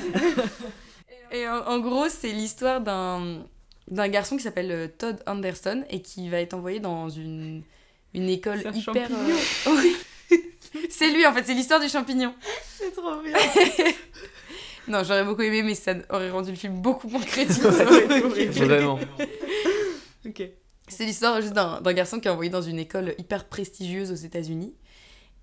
[1.32, 3.46] Et en, en gros, c'est l'histoire d'un
[3.90, 7.64] d'un garçon qui s'appelle euh, Todd Anderson et qui va être envoyé dans une,
[8.14, 9.08] une école un hyper.
[9.10, 9.36] champignon.
[9.68, 9.72] euh,
[10.32, 10.40] oui.
[10.90, 12.34] c'est lui en fait, c'est l'histoire du champignon.
[12.78, 13.38] C'est trop bien.
[14.86, 17.72] Non, j'aurais beaucoup aimé, mais ça aurait rendu le film beaucoup moins crédible.
[17.72, 18.52] ça aurait été horrible.
[18.52, 19.00] Vraiment.
[20.26, 20.44] Ok.
[20.90, 24.16] C'est l'histoire juste d'un d'un garçon qui est envoyé dans une école hyper prestigieuse aux
[24.16, 24.74] États-Unis.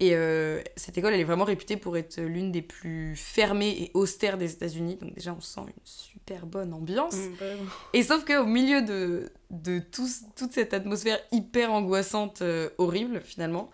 [0.02, 3.90] Et euh, cette école, elle est vraiment réputée pour être l'une des plus fermées et
[3.92, 4.96] austères des États-Unis.
[4.96, 7.16] Donc déjà, on sent une super bonne ambiance.
[7.16, 7.34] Mm.
[7.92, 13.68] Et sauf qu'au milieu de, de tout- toute cette atmosphère hyper angoissante, euh, horrible finalement,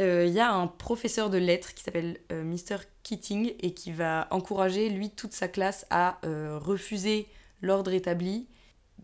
[0.00, 2.78] euh, il y a un professeur de lettres qui s'appelle Mr.
[3.04, 7.28] Keating et qui va encourager, lui, toute sa classe à refuser
[7.60, 8.48] l'ordre établi,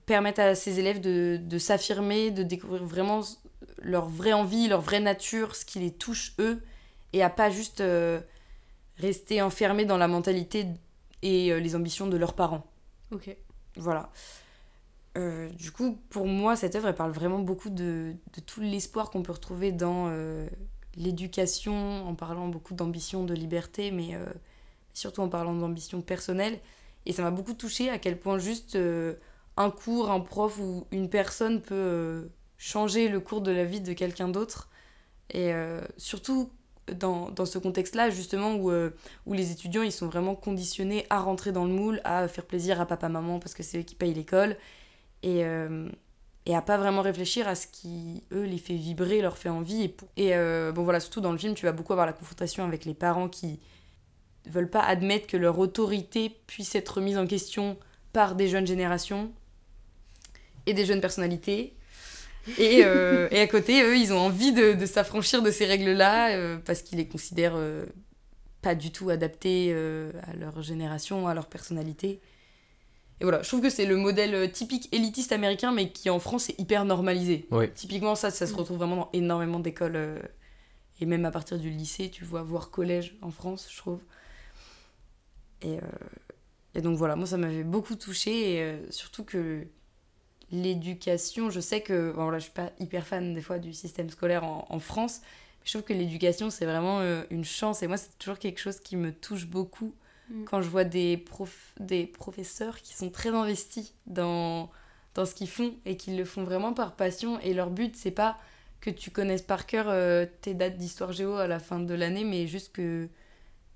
[0.06, 3.20] permettre à ses élèves de, de s'affirmer, de découvrir vraiment
[3.82, 6.62] leur vraie envie, leur vraie nature, ce qui les touche eux,
[7.12, 8.20] et à pas juste euh,
[8.96, 10.66] rester enfermés dans la mentalité
[11.22, 12.66] et euh, les ambitions de leurs parents.
[13.10, 13.34] Ok.
[13.76, 14.10] Voilà.
[15.16, 19.10] Euh, du coup, pour moi, cette œuvre, elle parle vraiment beaucoup de, de tout l'espoir
[19.10, 20.12] qu'on peut retrouver dans
[20.94, 24.16] l'éducation, en parlant beaucoup d'ambition, de liberté, mais
[24.94, 26.60] surtout en parlant d'ambition personnelle.
[27.06, 28.76] Et ça m'a beaucoup touchée à quel point juste
[29.56, 33.92] un cours, un prof ou une personne peut changer le cours de la vie de
[33.92, 34.68] quelqu'un d'autre.
[35.30, 36.50] Et euh, surtout
[36.92, 38.90] dans, dans ce contexte-là, justement, où, euh,
[39.26, 42.80] où les étudiants, ils sont vraiment conditionnés à rentrer dans le moule, à faire plaisir
[42.80, 44.56] à papa-maman parce que c'est eux qui payent l'école,
[45.22, 45.88] et, euh,
[46.46, 49.82] et à pas vraiment réfléchir à ce qui, eux, les fait vibrer, leur fait envie.
[49.82, 52.64] Et, et euh, bon, voilà, surtout dans le film, tu vas beaucoup avoir la confrontation
[52.64, 53.60] avec les parents qui
[54.46, 57.76] veulent pas admettre que leur autorité puisse être remise en question
[58.12, 59.30] par des jeunes générations
[60.66, 61.74] et des jeunes personnalités.
[62.56, 66.30] Et, euh, et à côté, eux, ils ont envie de, de s'affranchir de ces règles-là
[66.30, 67.84] euh, parce qu'ils les considèrent euh,
[68.62, 72.20] pas du tout adaptés euh, à leur génération, à leur personnalité.
[73.20, 76.48] Et voilà, je trouve que c'est le modèle typique élitiste américain, mais qui en France
[76.50, 77.46] est hyper normalisé.
[77.50, 77.70] Oui.
[77.74, 80.20] Typiquement, ça, ça se retrouve vraiment dans énormément d'écoles.
[81.00, 84.00] et même à partir du lycée, tu vois, voire collège en France, je trouve.
[85.62, 85.78] Et,
[86.74, 89.66] et donc voilà, moi ça m'avait beaucoup touchée, et surtout que
[90.52, 94.10] l'éducation, je sais que, bon voilà, je suis pas hyper fan des fois du système
[94.10, 97.86] scolaire en, en France, mais je trouve que l'éducation c'est vraiment euh, une chance, et
[97.86, 99.94] moi c'est toujours quelque chose qui me touche beaucoup
[100.30, 100.44] Mm.
[100.44, 104.70] quand je vois des, prof, des professeurs qui sont très investis dans,
[105.14, 108.10] dans ce qu'ils font, et qui le font vraiment par passion, et leur but c'est
[108.10, 108.38] pas
[108.80, 112.24] que tu connaisses par cœur euh, tes dates d'histoire géo à la fin de l'année,
[112.24, 113.08] mais juste que,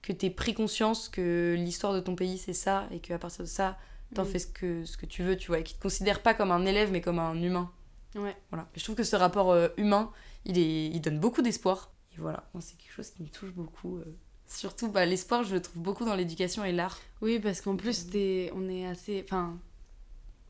[0.03, 3.45] que tu aies pris conscience que l'histoire de ton pays c'est ça, et qu'à partir
[3.45, 3.79] de ça,
[4.15, 4.27] t'en Mm.
[4.27, 6.51] fais ce que, ce que tu veux, tu vois, et qui te considère pas comme
[6.53, 7.71] un élève, mais comme un humain.
[8.15, 8.37] Ouais.
[8.51, 8.69] Voilà.
[8.75, 10.11] Et je trouve que ce rapport euh, humain,
[10.45, 11.93] il, est, il donne beaucoup d'espoir.
[12.15, 13.97] Et voilà, moi c'est quelque chose qui me touche beaucoup.
[13.99, 14.05] euh.
[14.47, 16.99] Surtout, bah, l'espoir, je le trouve beaucoup dans l'éducation et l'art.
[17.23, 19.23] Oui, parce qu'en plus, t'es- on est assez.
[19.25, 19.59] Enfin,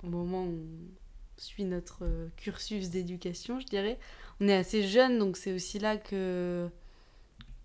[0.03, 3.99] au moment où on suit notre euh, cursus d'éducation, je dirais,
[4.41, 6.69] on est assez jeune, donc c'est aussi là que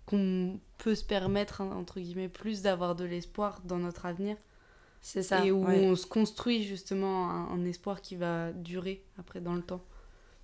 [0.06, 4.36] qu'on peut se permettre, entre guillemets, plus d'avoir de l'espoir dans notre avenir.
[5.00, 5.44] C'est ça.
[5.44, 5.86] et où ouais.
[5.86, 9.82] on se construit justement un, un espoir qui va durer après dans le temps.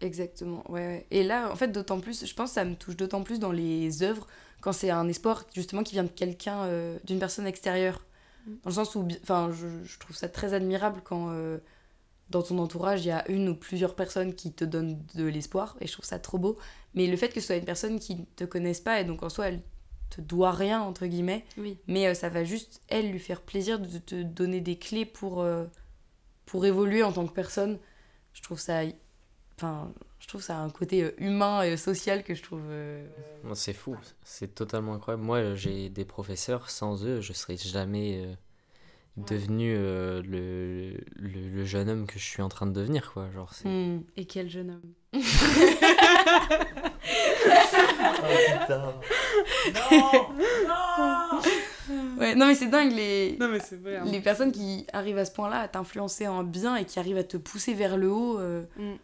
[0.00, 1.06] Exactement, ouais, ouais.
[1.10, 3.52] Et là, en fait, d'autant plus, je pense que ça me touche d'autant plus dans
[3.52, 4.26] les œuvres
[4.60, 8.04] quand c'est un espoir justement qui vient de quelqu'un, euh, d'une personne extérieure.
[8.46, 8.50] Mm.
[8.62, 11.58] Dans le sens où, enfin, je, je trouve ça très admirable quand euh,
[12.30, 15.76] dans ton entourage il y a une ou plusieurs personnes qui te donnent de l'espoir,
[15.80, 16.58] et je trouve ça trop beau.
[16.94, 19.22] Mais le fait que ce soit une personne qui ne te connaisse pas, et donc
[19.22, 19.62] en soi elle
[20.10, 21.78] te doit rien, entre guillemets, Oui.
[21.86, 25.40] mais euh, ça va juste, elle, lui faire plaisir de te donner des clés pour,
[25.42, 25.64] euh,
[26.46, 27.78] pour évoluer en tant que personne.
[28.32, 28.82] Je trouve ça.
[29.56, 32.62] Enfin, je trouve ça a un côté euh, humain et social que je trouve.
[32.68, 33.06] euh,
[33.54, 35.22] C'est fou, c'est totalement incroyable.
[35.22, 38.34] Moi, j'ai des professeurs, sans eux, je serais jamais euh,
[39.16, 43.30] devenu euh, le, le, le jeune homme que je suis en train de devenir, quoi.
[43.32, 43.68] Genre, c'est...
[43.68, 44.02] hmm.
[44.16, 44.92] Et quel jeune homme.
[52.18, 53.36] Ouais, non, mais c'est dingue les.
[53.38, 53.96] Non, mais c'est vrai.
[53.96, 54.04] hein.
[54.06, 57.24] Les personnes qui arrivent à ce point-là à t'influencer en bien et qui arrivent à
[57.24, 58.94] te pousser vers le haut, euh, Mm.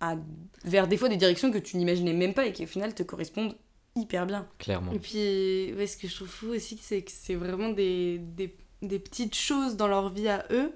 [0.00, 0.16] à,
[0.64, 3.02] vers des fois des directions que tu n'imaginais même pas et qui au final te
[3.02, 3.54] correspondent
[3.96, 4.46] hyper bien.
[4.58, 4.92] Clairement.
[4.92, 8.54] Et puis, ouais, ce que je trouve fou aussi, c'est que c'est vraiment des, des,
[8.82, 10.72] des petites choses dans leur vie à eux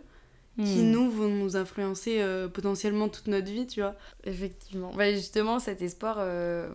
[0.56, 0.90] qui, Hmm.
[0.90, 3.94] nous, vont nous influencer euh, potentiellement toute notre vie, tu vois.
[4.24, 4.92] Effectivement.
[4.94, 6.68] Bah, justement, cet espoir, euh,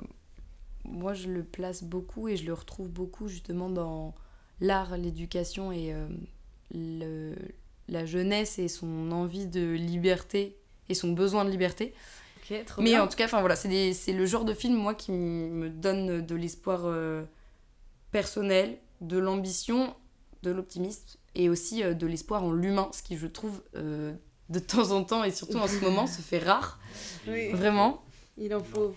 [0.84, 4.16] moi, je le place beaucoup et je le retrouve beaucoup justement dans
[4.62, 6.08] l'art, l'éducation et euh,
[6.74, 7.36] le-
[7.88, 10.58] la jeunesse et son envie de liberté
[10.90, 11.94] et son besoin de liberté.
[12.66, 13.04] Trop Mais bien.
[13.04, 15.70] en tout cas, enfin voilà, c'est des- c'est le genre de film, moi, qui me
[15.70, 17.24] donne de l'espoir euh,
[18.12, 19.94] personnel, de l'ambition,
[20.48, 21.04] de l'optimisme
[21.36, 24.14] et aussi euh, de l'espoir en l'humain, ce qui, je trouve, euh,
[24.50, 26.80] de temps en temps et surtout en ce moment, se fait rare.
[27.28, 28.04] Oui, Vraiment.
[28.38, 28.96] il en faut.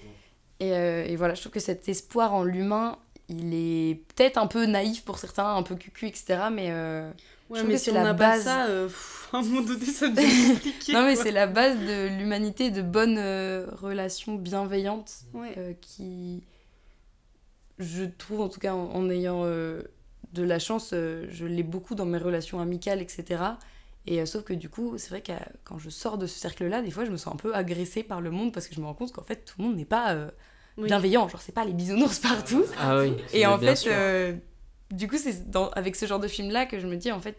[0.60, 4.46] Et, euh, et voilà, je trouve que cet espoir en l'humain, il est peut-être un
[4.46, 6.44] peu naïf pour certains, un peu cucu, etc.
[6.52, 7.10] Mais, euh,
[7.48, 8.44] Ouais, mais que si c'est on la n'a base.
[8.44, 10.92] pas ça, euh, pff, à un moment donné, ça devient compliqué.
[10.92, 15.54] non mais c'est la base de l'humanité, de bonnes euh, relations bienveillantes Ouais.
[15.58, 16.44] euh, qui,
[17.80, 19.82] je trouve en tout cas en, en ayant euh,
[20.32, 23.42] de la chance, euh, je l'ai beaucoup dans mes relations amicales, etc.
[24.06, 25.32] Et euh, sauf que du coup, c'est vrai que
[25.64, 28.20] quand je sors de ce cercle-là, des fois, je me sens un peu agressée par
[28.20, 30.12] le monde parce que je me rends compte qu'en fait, tout le monde n'est pas
[30.14, 30.30] euh,
[30.78, 30.86] Oui.
[30.86, 31.28] bienveillant.
[31.28, 32.64] Genre, c'est pas les bisounours partout.
[32.78, 33.12] Ah oui.
[33.32, 34.36] Et en fait, euh,
[34.90, 37.38] du coup, c'est avec ce genre de film-là que je me dis, en fait,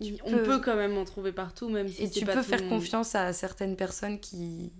[0.00, 2.32] tu, On peux- peut quand même en trouver partout, même si et c'est tu pas
[2.34, 4.72] peux faire confiance à certaines personnes qui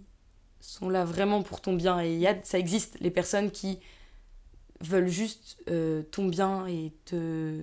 [0.61, 2.01] sont là vraiment pour ton bien.
[2.03, 3.79] Et il y a, ça existe, les personnes qui
[4.81, 7.63] veulent juste euh, ton bien et te,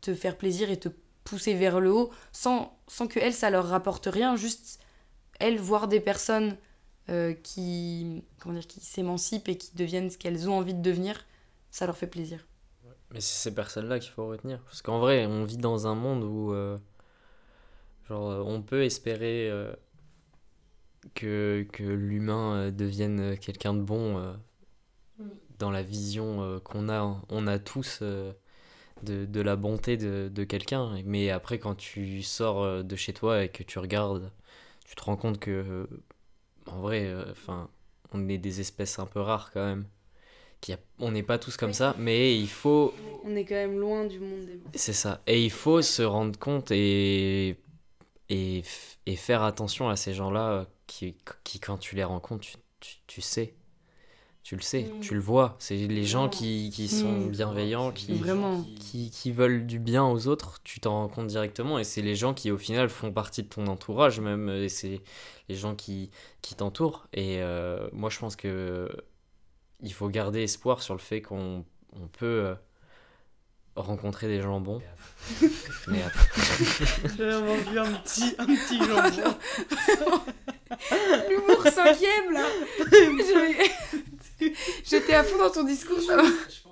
[0.00, 0.88] te faire plaisir et te
[1.24, 4.36] pousser vers le haut sans, sans que elles, ça leur rapporte rien.
[4.36, 4.80] Juste,
[5.38, 6.56] elles, voir des personnes
[7.08, 8.22] euh, qui,
[8.80, 11.24] s'émancipent et qui deviennent ce qu'elles ont envie de devenir,
[11.70, 12.46] ça leur fait plaisir.
[13.12, 14.60] Mais c'est ces personnes-là qu'il faut retenir.
[14.64, 16.78] Parce qu'en vrai, on vit dans un monde où euh,
[18.08, 19.50] genre, on peut espérer
[21.14, 24.36] que, que l'humain devienne quelqu'un de bon
[25.60, 26.98] dans la vision euh, qu'on a.
[26.98, 27.22] hein.
[27.28, 28.32] On a tous euh,
[29.04, 31.00] de, de la bonté de, de quelqu'un.
[31.04, 34.32] Mais après, quand tu sors euh, de chez toi et que tu regardes,
[34.86, 35.88] tu te rends compte que,
[36.66, 37.68] en vrai, enfin,
[38.12, 39.86] on est des espèces un peu rares quand même.
[40.70, 42.92] A- on n'est pas tous comme ça, mais il faut
[43.24, 45.22] On est quand même loin du monde des c'est ça.
[45.26, 47.56] Et il faut se rendre compte et,
[48.28, 48.62] et,
[49.06, 53.20] et faire attention à ces gens-là qui, qui, quand tu les rencontres, tu, tu, tu
[53.22, 53.54] sais.
[54.42, 55.00] Tu le sais, Mm.
[55.00, 55.54] tu le vois.
[55.58, 57.28] C'est les gens qui, qui sont Mm.
[57.30, 58.64] bienveillants, qui, Vraiment.
[58.80, 61.78] qui, qui veulent du bien aux autres, tu t'en rends compte directement.
[61.78, 64.48] Et c'est les gens qui, au final, font partie de ton entourage, même.
[64.48, 65.02] Et c'est
[65.48, 66.10] les gens qui,
[66.42, 67.06] qui t'entourent.
[67.12, 68.88] Et euh, moi, je pense que
[69.82, 72.54] il faut garder espoir sur le fait qu'on on peut euh,
[73.76, 74.80] rencontrer des gens bons.
[75.88, 76.28] Mais après-
[77.18, 79.36] J'avais vendu un petit, un petit jambon.
[81.28, 82.46] L'humour cinquième, là
[84.84, 85.98] J'étais à fond dans ton discours.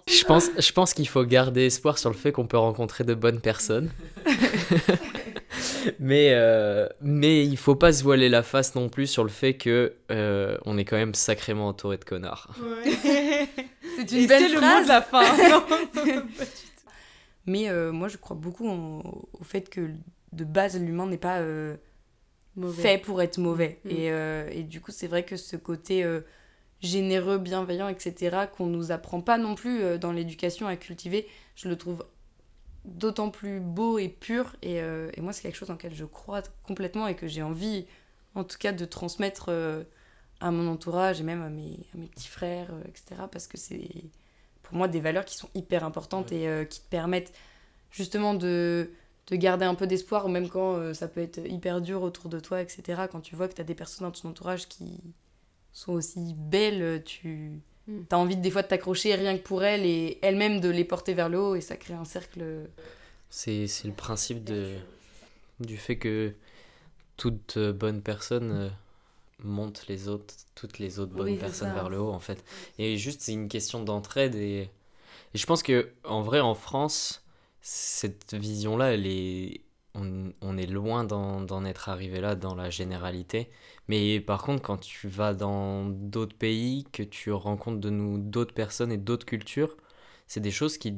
[0.07, 3.15] je pense, je pense qu'il faut garder espoir sur le fait qu'on peut rencontrer de
[3.15, 3.91] bonnes personnes.
[5.99, 9.55] mais, euh, mais il faut pas se voiler la face non plus sur le fait
[9.55, 12.49] que euh, on est quand même sacrément entouré de connards.
[13.99, 14.85] C'est Et une belle c'est le mot phrase.
[14.85, 15.23] de la fin.
[15.51, 16.23] Non.
[17.47, 19.01] Mais euh, moi, je crois beaucoup en-
[19.33, 19.89] au fait que
[20.33, 21.75] de base, l'humain n'est pas euh,
[22.81, 23.81] fait pour être mauvais.
[23.85, 23.91] Mm.
[23.91, 26.21] Et, euh, et du coup, c'est vrai que ce côté euh,
[26.81, 31.69] généreux, bienveillant, etc., qu'on nous apprend pas non plus euh, dans l'éducation à cultiver, je
[31.69, 32.05] le trouve
[32.85, 34.57] d'autant plus beau et pur.
[34.63, 37.43] Et, euh, et moi, c'est quelque chose dans lequel je crois complètement et que j'ai
[37.43, 37.87] envie,
[38.35, 39.83] en tout cas, de transmettre euh,
[40.41, 43.23] à mon entourage et même à mes, à mes petits frères, etc.
[43.31, 43.89] Parce que c'est
[44.63, 47.33] pour moi des valeurs qui sont hyper importantes et qui te permettent
[47.91, 48.91] justement de,
[49.29, 52.61] de garder un peu d'espoir, même quand ça peut être hyper dur autour de toi,
[52.61, 53.03] etc.
[53.11, 55.01] Quand tu vois que tu as des personnes dans ton entourage qui
[55.73, 58.03] sont aussi belles, tu Mm.
[58.11, 61.15] as envie des fois de t'accrocher rien que pour elles et elles-mêmes de les porter
[61.15, 62.69] vers le haut et ça crée un cercle.
[63.31, 64.77] C'est c'est le principe de,
[65.61, 66.35] du fait que
[67.17, 68.71] toute euh, bonne personne euh,
[69.45, 71.75] monte les autres, toutes les autres bonnes Oui, personnes ça.
[71.75, 72.45] vers le haut en fait.
[72.79, 74.71] Et juste c'est une question d'entraide et,
[75.35, 77.25] et je pense que en vrai en France
[77.63, 79.61] cette vision-là elle est
[79.95, 83.51] on, on est loin d'en être arrivé là dans la généralité.
[83.89, 88.55] Mais par contre, quand tu vas dans d'autres pays, que tu rencontres de nous d'autres
[88.55, 89.77] personnes et d'autres cultures,
[90.27, 90.95] c'est des choses qui,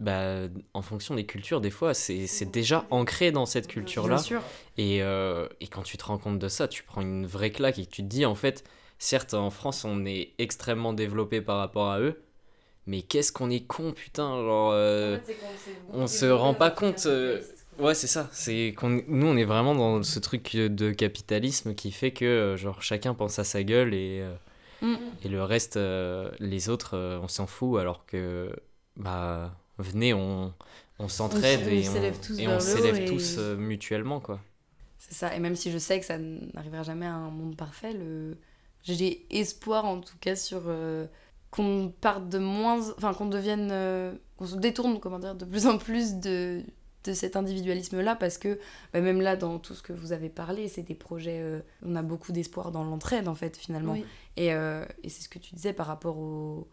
[0.00, 4.16] bah, en fonction des cultures, des fois, c'est déjà ancré dans cette culture-là.
[4.16, 4.42] Bien sûr.
[4.78, 7.78] Et, euh, et quand tu te rends compte de ça, tu prends une vraie claque
[7.78, 8.64] et tu te dis, en fait,
[8.98, 12.22] certes, en France, on est extrêmement développé par rapport à eux,
[12.86, 14.70] mais qu'est-ce qu'on est con, putain, genre...
[14.72, 15.18] euh,
[15.92, 17.42] on se rend pas compte, euh,
[17.80, 18.28] Ouais, c'est ça.
[18.32, 22.56] C'est qu'on nous on est vraiment dans ce truc de capitalisme qui fait que euh,
[22.56, 24.34] genre chacun pense à sa gueule et euh,
[24.82, 24.96] Mm.
[25.24, 28.50] et le reste euh, les autres on s'en fout alors que
[28.96, 30.54] bah venez on
[30.98, 34.40] on s'entraide On et on et s'élève et- tous mutuellement quoi.
[34.98, 37.92] C'est ça, et même si je sais que ça n'arrivera jamais à un monde parfait,
[37.92, 38.36] le...
[38.82, 41.06] j'ai espoir en tout cas sur euh,
[41.50, 42.80] qu'on parte de moins.
[42.96, 43.70] Enfin, qu'on devienne.
[43.72, 46.62] euh, qu'on se détourne, comment dire, de plus en plus de,
[47.04, 48.58] de cet individualisme-là, parce que
[48.92, 51.40] bah, même là, dans tout ce que vous avez parlé, c'est des projets.
[51.40, 53.92] euh, on a beaucoup d'espoir dans l'entraide, en fait, finalement.
[53.94, 54.04] Oui.
[54.36, 56.68] Et, euh, et c'est ce que tu disais par rapport aux,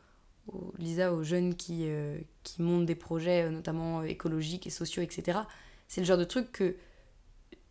[0.48, 5.40] aux- Lisa, aux jeunes qui, euh, qui montent des projets, notamment écologiques et sociaux, etc.
[5.88, 6.76] C'est le genre de truc que,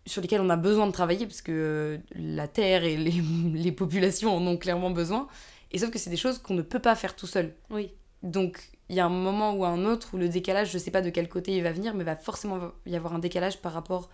[0.06, 3.10] sur lesquels on a besoin de travailler, parce que la Terre et les,
[3.52, 5.28] les populations en ont clairement besoin.
[5.72, 7.52] Et sauf que c'est des choses qu'on ne peut pas faire tout seul.
[7.70, 7.90] Oui.
[8.22, 11.02] donc il y a un moment ou un autre où le décalage, je sais pas
[11.02, 14.08] de quel côté il va venir, mais va forcément y avoir un décalage par rapport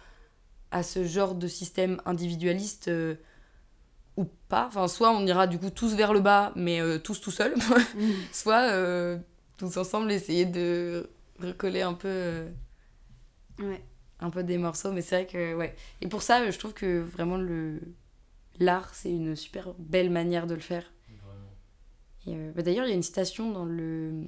[0.71, 3.17] à ce genre de système individualiste euh,
[4.17, 4.67] ou pas.
[4.69, 7.55] Enfin, soit on ira du coup tous vers le bas, mais euh, tous tout seuls,
[8.33, 9.19] soit euh,
[9.59, 12.47] tous ensemble essayer de recoller un peu,
[13.59, 13.85] Ouais.
[14.21, 14.93] un peu des morceaux.
[14.93, 15.75] Mais c'est vrai que, ouais.
[16.01, 17.81] Et pour ça, je trouve que vraiment le
[18.59, 20.91] l'art, c'est une super belle manière de le faire.
[22.27, 24.25] Et, euh, bah, D'ailleurs, il y a une citation dans le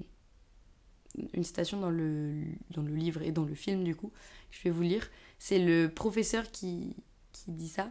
[1.32, 4.12] une citation dans le, dans le livre et dans le film du coup,
[4.50, 5.08] je vais vous lire.
[5.38, 6.96] C'est le professeur qui,
[7.32, 7.90] qui dit ça.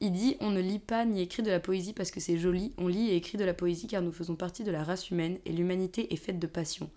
[0.00, 2.72] Il dit On ne lit pas ni écrit de la poésie parce que c'est joli,
[2.78, 5.38] on lit et écrit de la poésie car nous faisons partie de la race humaine
[5.44, 6.90] et l'humanité est faite de passion.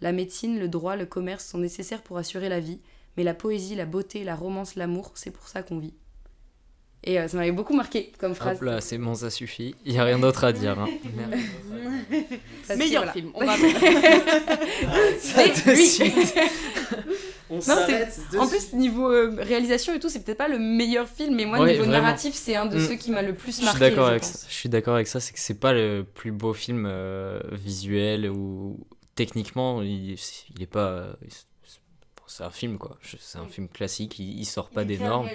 [0.00, 2.80] La médecine, le droit, le commerce sont nécessaires pour assurer la vie,
[3.16, 5.94] mais la poésie, la beauté, la romance, l'amour, c'est pour ça qu'on vit.
[7.02, 8.58] Et euh, ça m'avait beaucoup marqué comme phrase.
[8.58, 9.74] Hop là, c'est bon, ça suffit.
[9.86, 10.78] Il n'y a rien d'autre à dire.
[10.78, 10.88] hein.
[12.76, 13.12] Meilleur voilà.
[13.12, 13.56] film, on va
[15.18, 16.34] C'est de suite.
[17.48, 17.60] On Non,
[18.32, 21.46] de En plus, niveau euh, réalisation et tout, c'est peut-être pas le meilleur film, mais
[21.46, 22.02] moi, Ouais, niveau vraiment.
[22.02, 22.86] narratif, c'est un de Mm.
[22.86, 23.80] ceux qui m'a le plus Je suis marqué.
[23.80, 24.30] d'accord je avec pense.
[24.32, 24.46] ça.
[24.48, 28.30] Je suis d'accord avec ça, c'est que c'est pas le plus beau film euh, visuel
[28.30, 28.78] ou
[29.16, 30.12] techniquement, il,
[30.54, 31.16] il est pas.
[32.30, 32.98] C'est un film quoi.
[33.20, 34.18] C'est un film classique.
[34.18, 35.30] Il, il sort pas des normes.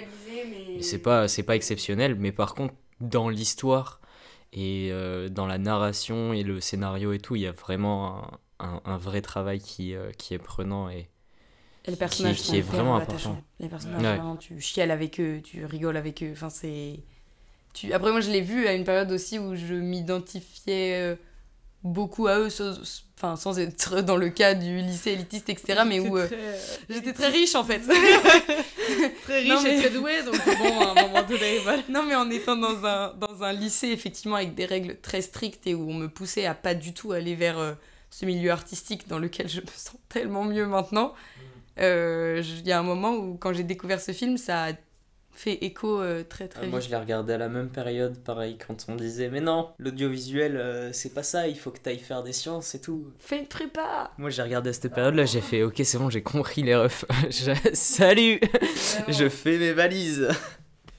[0.76, 4.00] Et C'est pas, c'est pas exceptionnel, mais par contre, dans l'histoire
[4.52, 8.66] et euh, dans la narration et le scénario et tout, il y a vraiment un,
[8.66, 10.88] un- un vrai travail qui, euh, qui est prenant.
[10.90, 11.08] Et
[11.86, 13.38] Et les personnages qui est vraiment important.
[13.60, 14.16] Les personnages, Ouais.
[14.16, 16.32] vraiment, tu chiales avec eux, tu rigoles avec eux.
[16.32, 17.00] Enfin, c'est.
[17.74, 17.92] Tu...
[17.92, 21.16] Après, moi, je l'ai vu à une période aussi où je m'identifiais euh,
[21.84, 22.50] beaucoup à eux.
[23.18, 25.82] Enfin, sans être dans le cas du lycée élitiste, etc.
[25.86, 26.28] Mais où euh,
[26.90, 27.80] j'étais très riche en fait.
[29.22, 31.82] très riche Non, mais- et très doué, donc bon, à un moment donné, voilà.
[31.88, 35.66] Non, mais en étant dans un, dans un lycée, effectivement, avec des règles très strictes
[35.66, 37.72] et où on me poussait à pas du tout aller vers euh,
[38.10, 41.14] ce milieu artistique dans lequel je me sens tellement mieux maintenant,
[41.78, 44.72] euh, j- il y a un moment où, quand j'ai découvert ce film, ça a
[45.38, 46.88] fait écho euh, très très Ah, moi, vite.
[46.88, 50.92] je l'ai regardé à la même période, pareil, quand on disait Mais non, l'audiovisuel, euh,
[50.92, 53.06] c'est pas ça, il faut que t'ailles faire des sciences et tout.
[53.18, 56.22] Fais une prépa Moi, j'ai regardé à cette période-là, j'ai fait Ok, c'est bon, j'ai
[56.22, 57.04] compris les refs.
[57.30, 58.40] Je- Salut
[59.08, 60.28] Je fais mes valises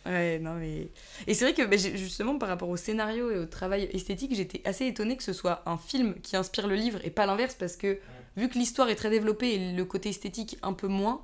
[0.05, 0.87] Ouais, non, mais.
[1.27, 4.61] Et c'est vrai que bah, justement, par rapport au scénario et au travail esthétique, j'étais
[4.65, 7.75] assez étonnée que ce soit un film qui inspire le livre et pas l'inverse, parce
[7.75, 7.97] que
[8.37, 11.21] vu que l'histoire est très développée et le côté esthétique un peu moins,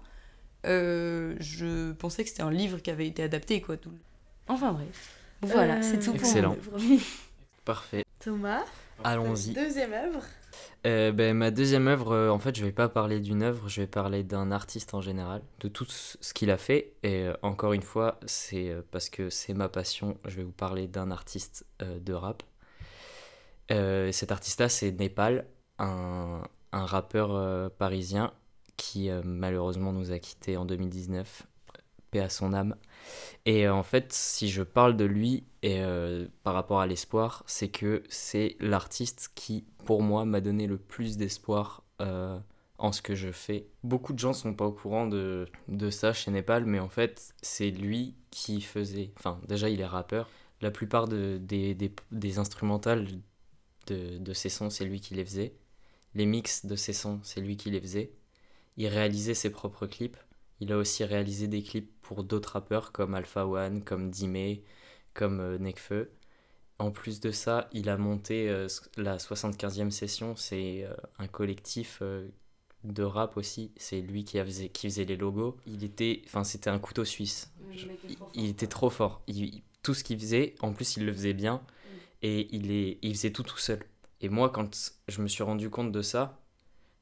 [0.66, 3.78] euh, je pensais que c'était un livre qui avait été adapté, quoi.
[3.78, 3.92] tout-
[4.48, 5.16] Enfin bref.
[5.42, 6.56] Voilà, Euh, c'est tout pour Excellent.
[6.72, 7.02] mon œuvre.
[7.66, 8.04] Parfait.
[8.20, 8.64] Thomas,
[9.04, 9.54] Allons-y.
[9.54, 10.22] deuxième œuvre.
[10.86, 13.82] Euh, ben, ma deuxième œuvre, euh, en fait, je vais pas parler d'une œuvre, je
[13.82, 16.94] vais parler d'un artiste en général, de tout ce ce qu'il a fait.
[17.04, 20.52] Et euh, encore une fois, c'est euh, parce que c'est ma passion, je vais vous
[20.52, 22.44] parler d'un artiste euh, de rap.
[23.72, 25.46] Euh, cet artiste-là, c'est Népal,
[25.80, 28.34] un, un rappeur euh, parisien
[28.78, 31.48] qui euh, malheureusement nous a quittés en 2019.
[32.12, 32.76] Paix à son âme.
[33.46, 37.44] Et euh, en fait, si je parle de lui et euh, par rapport à l'espoir,
[37.48, 41.84] c'est que c'est l'artiste qui, pour moi, m'a donné le plus d'espoir
[42.80, 43.68] en ce que je fais.
[43.84, 47.34] Beaucoup de gens sont pas au courant de, de ça chez Népal, mais en fait,
[47.42, 49.12] c'est lui qui faisait.
[49.18, 50.30] Enfin, déjà, il est rappeur.
[50.60, 53.08] La plupart de, des, des, des instrumentales
[53.88, 55.54] de, de ses sons, c'est lui qui les faisait.
[56.16, 58.12] Les mix de ses sons, c'est lui qui les faisait.
[58.78, 60.18] Il réalisait ses propres clips.
[60.60, 64.58] Il a aussi réalisé des clips pour d'autres rappeurs comme Alpha One, comme Dime,
[65.14, 66.12] comme euh, Nekfeu.
[66.80, 68.68] En plus de ça, il a monté euh,
[68.98, 72.28] la 75e session, c'est euh, un collectif euh,
[72.84, 75.58] de rap aussi, c'est lui qui, a faisait, qui faisait les logos.
[75.66, 77.52] Il était, enfin c'était un couteau suisse.
[77.74, 79.22] Je- il, il était trop fort.
[79.28, 81.62] Il- tout ce qu'il faisait, en plus il le faisait bien
[82.22, 83.84] et il, est, il faisait tout tout seul.
[84.22, 86.40] Et moi, quand je me suis rendu compte de ça,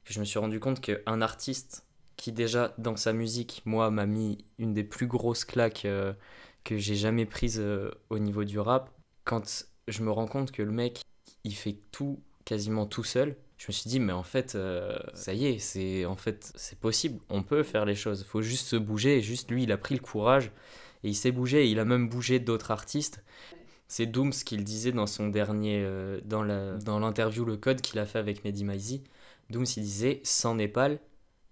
[0.04, 1.84] je me suis rendu compte qu'un artiste
[2.22, 6.12] qui déjà dans sa musique, moi, m'a mis une des plus grosses claques euh,
[6.62, 8.90] que j'ai jamais prises euh, au niveau du rap,
[9.24, 11.02] quand je me rends compte que le mec,
[11.42, 15.34] il fait tout quasiment tout seul, je me suis dit mais en fait euh, ça
[15.34, 18.76] y est, c'est en fait c'est possible, on peut faire les choses, faut juste se
[18.76, 20.50] bouger juste lui il a pris le courage
[21.04, 23.24] et il s'est bougé et il a même bougé d'autres artistes.
[23.88, 25.86] C'est Dooms qui le disait dans son dernier
[26.24, 29.02] dans la dans l'interview le code qu'il a fait avec Mehdi Maizi.
[29.50, 30.98] Dooms il disait sans Népal,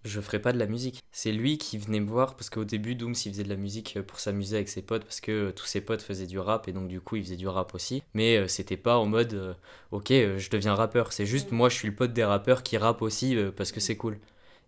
[0.04, 1.02] je ferais pas de la musique.
[1.12, 3.96] C'est lui qui venait me voir parce qu'au début, Dooms il faisait de la musique
[3.96, 6.68] euh, pour s'amuser avec ses potes parce que euh, tous ses potes faisaient du rap
[6.68, 8.02] et donc du coup il faisait du rap aussi.
[8.14, 9.56] Mais euh, c'était pas en mode
[9.90, 11.12] ok, je deviens rappeur.
[11.12, 13.96] C'est juste moi je suis le pote des rappeurs qui rappent aussi parce que c'est
[13.96, 14.18] cool.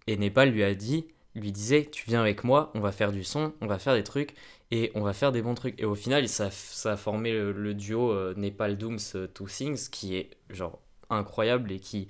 [0.07, 3.25] Et Népal lui a dit, lui disait tu viens avec moi, on va faire du
[3.25, 4.35] son, on va faire des trucs
[4.73, 5.81] et on va faire des bons trucs.
[5.81, 9.47] Et au final, ça, ça a formé le, le duo euh, Népal Dooms euh, Two
[9.47, 12.09] Things qui est genre incroyable et qui,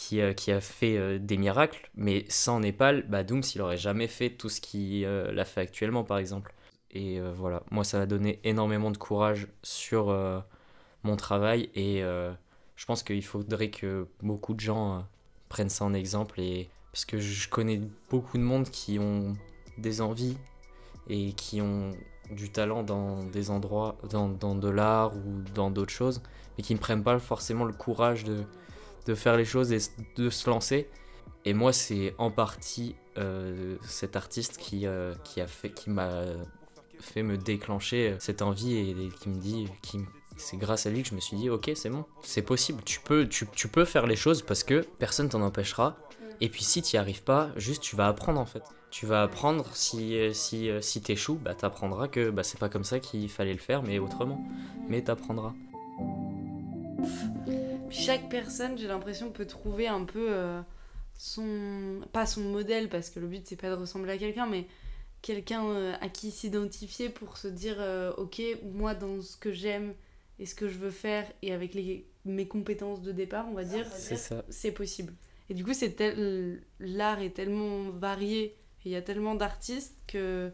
[0.00, 1.90] qui, euh, qui a fait euh, des miracles.
[1.94, 5.60] Mais sans Népal, bah, Dooms, il aurait jamais fait tout ce qu'il euh, a fait
[5.60, 6.54] actuellement, par exemple.
[6.92, 10.12] Et voilà, moi, ça m'a donné énormément de courage sur
[11.04, 11.70] mon travail.
[11.76, 15.06] Et je pense qu'il faudrait que beaucoup de gens
[15.48, 16.40] prennent ça en exemple.
[16.40, 17.80] Et, parce que je connais
[18.10, 19.36] beaucoup de monde qui ont
[19.78, 20.36] des envies
[21.08, 21.92] et qui ont
[22.32, 26.20] du talent dans des endroits, dans, dans de l'art ou dans d'autres choses,
[26.58, 28.42] mais qui ne prennent pas forcément le courage de,
[29.06, 29.78] de faire les choses et
[30.16, 30.88] de se lancer.
[31.44, 36.22] Et moi, c'est en partie euh, cet artiste qui, euh, qui a fait, qui m'a
[37.00, 40.00] fait me déclencher cette envie et, qui me dit, qui,
[40.36, 43.00] c'est grâce à lui que je me suis dit, ok, c'est bon, c'est possible, tu
[43.00, 45.96] peux, tu, tu peux faire les choses parce que personne t'en empêchera.
[46.40, 48.62] Et puis si tu n'y arrives pas, juste tu vas apprendre en fait.
[48.90, 52.68] Tu vas apprendre, si, euh, si, euh, si t'échoues, bah t'apprendras que bah, c'est pas
[52.68, 54.44] comme ça qu'il fallait le faire, mais autrement.
[54.88, 55.52] Mais t'apprendras.
[57.90, 60.60] Chaque personne, j'ai l'impression, peut trouver un peu euh,
[61.16, 62.00] son.
[62.12, 64.66] Pas son modèle, parce que le but, c'est pas de ressembler à quelqu'un, mais
[65.22, 68.40] quelqu'un euh, à qui s'identifier pour se dire euh, Ok,
[68.72, 69.94] moi, dans ce que j'aime
[70.38, 73.64] et ce que je veux faire, et avec les, mes compétences de départ, on va
[73.64, 73.86] dire,
[74.48, 75.12] C'est possible.
[75.50, 76.62] Et du coup, c'est tel...
[76.78, 78.54] l'art est tellement varié, et
[78.86, 80.50] il y a tellement d'artistes que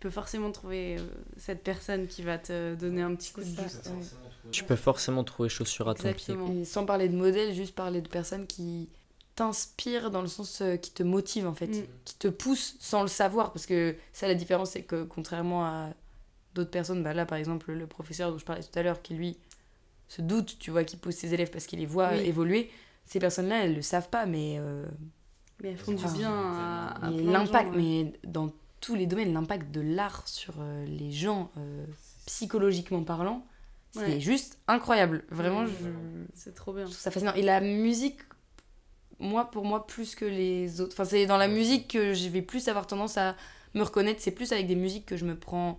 [0.00, 1.02] peux forcément trouver euh,
[1.36, 3.86] cette personne qui va te donner un petit coup de boost.
[3.86, 4.50] ouais.
[4.50, 6.34] Tu peux forcément trouver chaussure à ton pied.
[6.60, 8.88] Et sans parler de modèle, juste parler de personnes qui
[9.36, 11.84] t'inspirent dans le sens euh, qui te motivent en fait, Mm.
[12.04, 13.52] qui te poussent sans le savoir.
[13.52, 15.90] Parce que ça, la différence, c'est que contrairement à
[16.54, 19.14] d'autres personnes, bah là par exemple, le professeur dont je parlais tout à l'heure, qui
[19.14, 19.36] lui
[20.08, 22.20] se doute, tu vois, qui pousse ses élèves parce qu'il les voit Oui.
[22.26, 22.70] évoluer,
[23.06, 24.84] ces personnes-là, elles le savent pas, mais, euh,
[25.62, 27.76] Mais elles font du bien à, l'impact, ouais.
[27.76, 28.50] mais dans
[28.80, 31.84] tous les domaines, l'impact de l'art sur euh, les gens, euh,
[32.26, 33.44] psychologiquement parlant,
[33.92, 34.20] c'est Ouais.
[34.20, 35.24] juste incroyable.
[35.30, 35.72] Vraiment, je,
[36.34, 36.84] C'est trop bien.
[36.84, 37.34] je trouve ça fascinant.
[37.34, 38.20] Et la musique,
[39.18, 40.92] moi, pour moi, plus que les autres.
[40.94, 43.36] Enfin, c'est dans la musique que je vais plus avoir tendance à
[43.74, 44.20] me reconnaître.
[44.22, 45.78] C'est plus avec des musiques que je me prends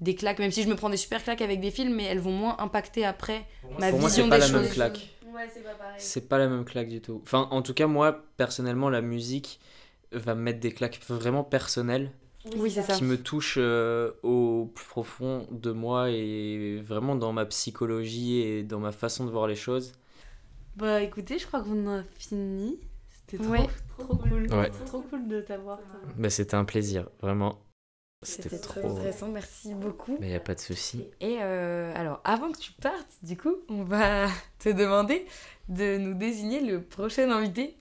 [0.00, 2.18] des claques, même si je me prends des super claques avec des films, mais elles
[2.18, 3.44] vont moins impacter après
[3.78, 4.62] ma Pour moi, vision c'est pas des la choses.
[4.62, 5.08] même claque.
[5.32, 5.94] Ouais, c'est pas pareil.
[5.98, 7.20] C'est pas la même claque du tout.
[7.24, 9.60] Enfin, en tout cas, moi, personnellement, la musique
[10.12, 12.10] va me mettre des claques vraiment personnelles
[12.56, 12.94] Oui, c'est ça.
[12.94, 18.62] qui me touchent euh, au plus profond de moi et vraiment dans ma psychologie et
[18.64, 19.92] dans ma façon de voir les choses.
[20.76, 22.80] Bah écoutez, je crois qu'on a fini.
[23.10, 23.66] C'était trop, Ouais.
[23.98, 24.52] trop cool.
[24.52, 24.70] Ouais.
[24.86, 25.78] Trop cool de t'avoir.
[26.16, 27.60] Bah, c'était un plaisir, vraiment.
[28.24, 28.80] C'était trop.
[28.98, 30.16] intéressant, merci beaucoup.
[30.20, 31.04] Mais y a pas de souci.
[31.20, 34.26] Et euh, alors, avant que tu partes, du coup, on va
[34.58, 35.26] te demander
[35.68, 37.76] de nous désigner le prochain invité.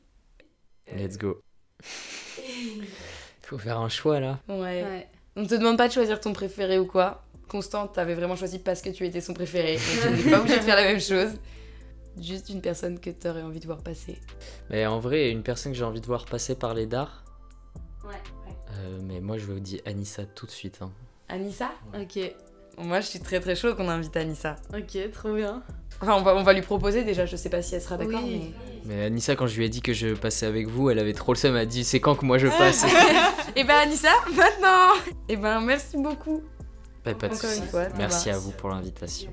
[0.93, 1.41] Let's go.
[3.51, 4.39] Faut faire un choix là.
[4.47, 4.55] Ouais.
[4.81, 5.07] Ouais.
[5.35, 7.21] On te demande pas de choisir ton préféré ou quoi.
[7.49, 9.75] Constant, t'avais vraiment choisi parce que tu étais son préféré.
[9.75, 11.31] Donc tu n'es pas obligé de faire la même chose.
[12.17, 14.17] Juste une personne que t'aurais envie de voir passer.
[14.69, 17.25] Mais en vrai, une personne que j'ai envie de voir passer par les dards.
[18.05, 18.15] Ouais.
[18.79, 20.79] euh, mais moi, je vous dis Anissa tout de suite.
[20.81, 20.91] hein.
[21.27, 21.71] Anissa?
[21.93, 22.19] Ok.
[22.77, 24.55] Moi, je suis très très chaud qu'on invite Anissa.
[24.73, 25.61] Ok, trop bien.
[26.01, 28.21] Enfin, on va, on va lui proposer déjà, je sais pas si elle sera d'accord,
[28.23, 28.53] Oui.
[28.55, 28.70] Mais
[29.05, 31.37] Anissa, quand je lui ai dit que je passais avec vous, elle avait trop le
[31.37, 31.55] seum.
[31.55, 32.83] Elle a dit C'est quand que moi je passe?
[32.83, 33.61] Mais.
[33.61, 34.93] Et ben Anissa, maintenant
[35.29, 36.41] Et ben merci beaucoup.
[37.03, 37.61] Bah, Pas de Encore souci.
[37.61, 39.31] une fois, ça Merci à vous pour l'invitation.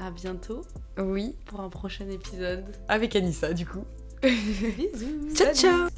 [0.00, 0.62] À bientôt
[0.98, 2.64] Oui, pour un prochain épisode.
[2.88, 3.84] avec Anissa du coup.
[4.22, 5.34] Bisous.
[5.34, 5.88] Ciao ciao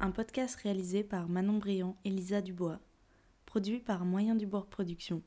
[0.00, 2.78] Un podcast réalisé par Manon Briand et Lisa Dubois.
[3.48, 5.22] Produit par Moyen du Bord Productions.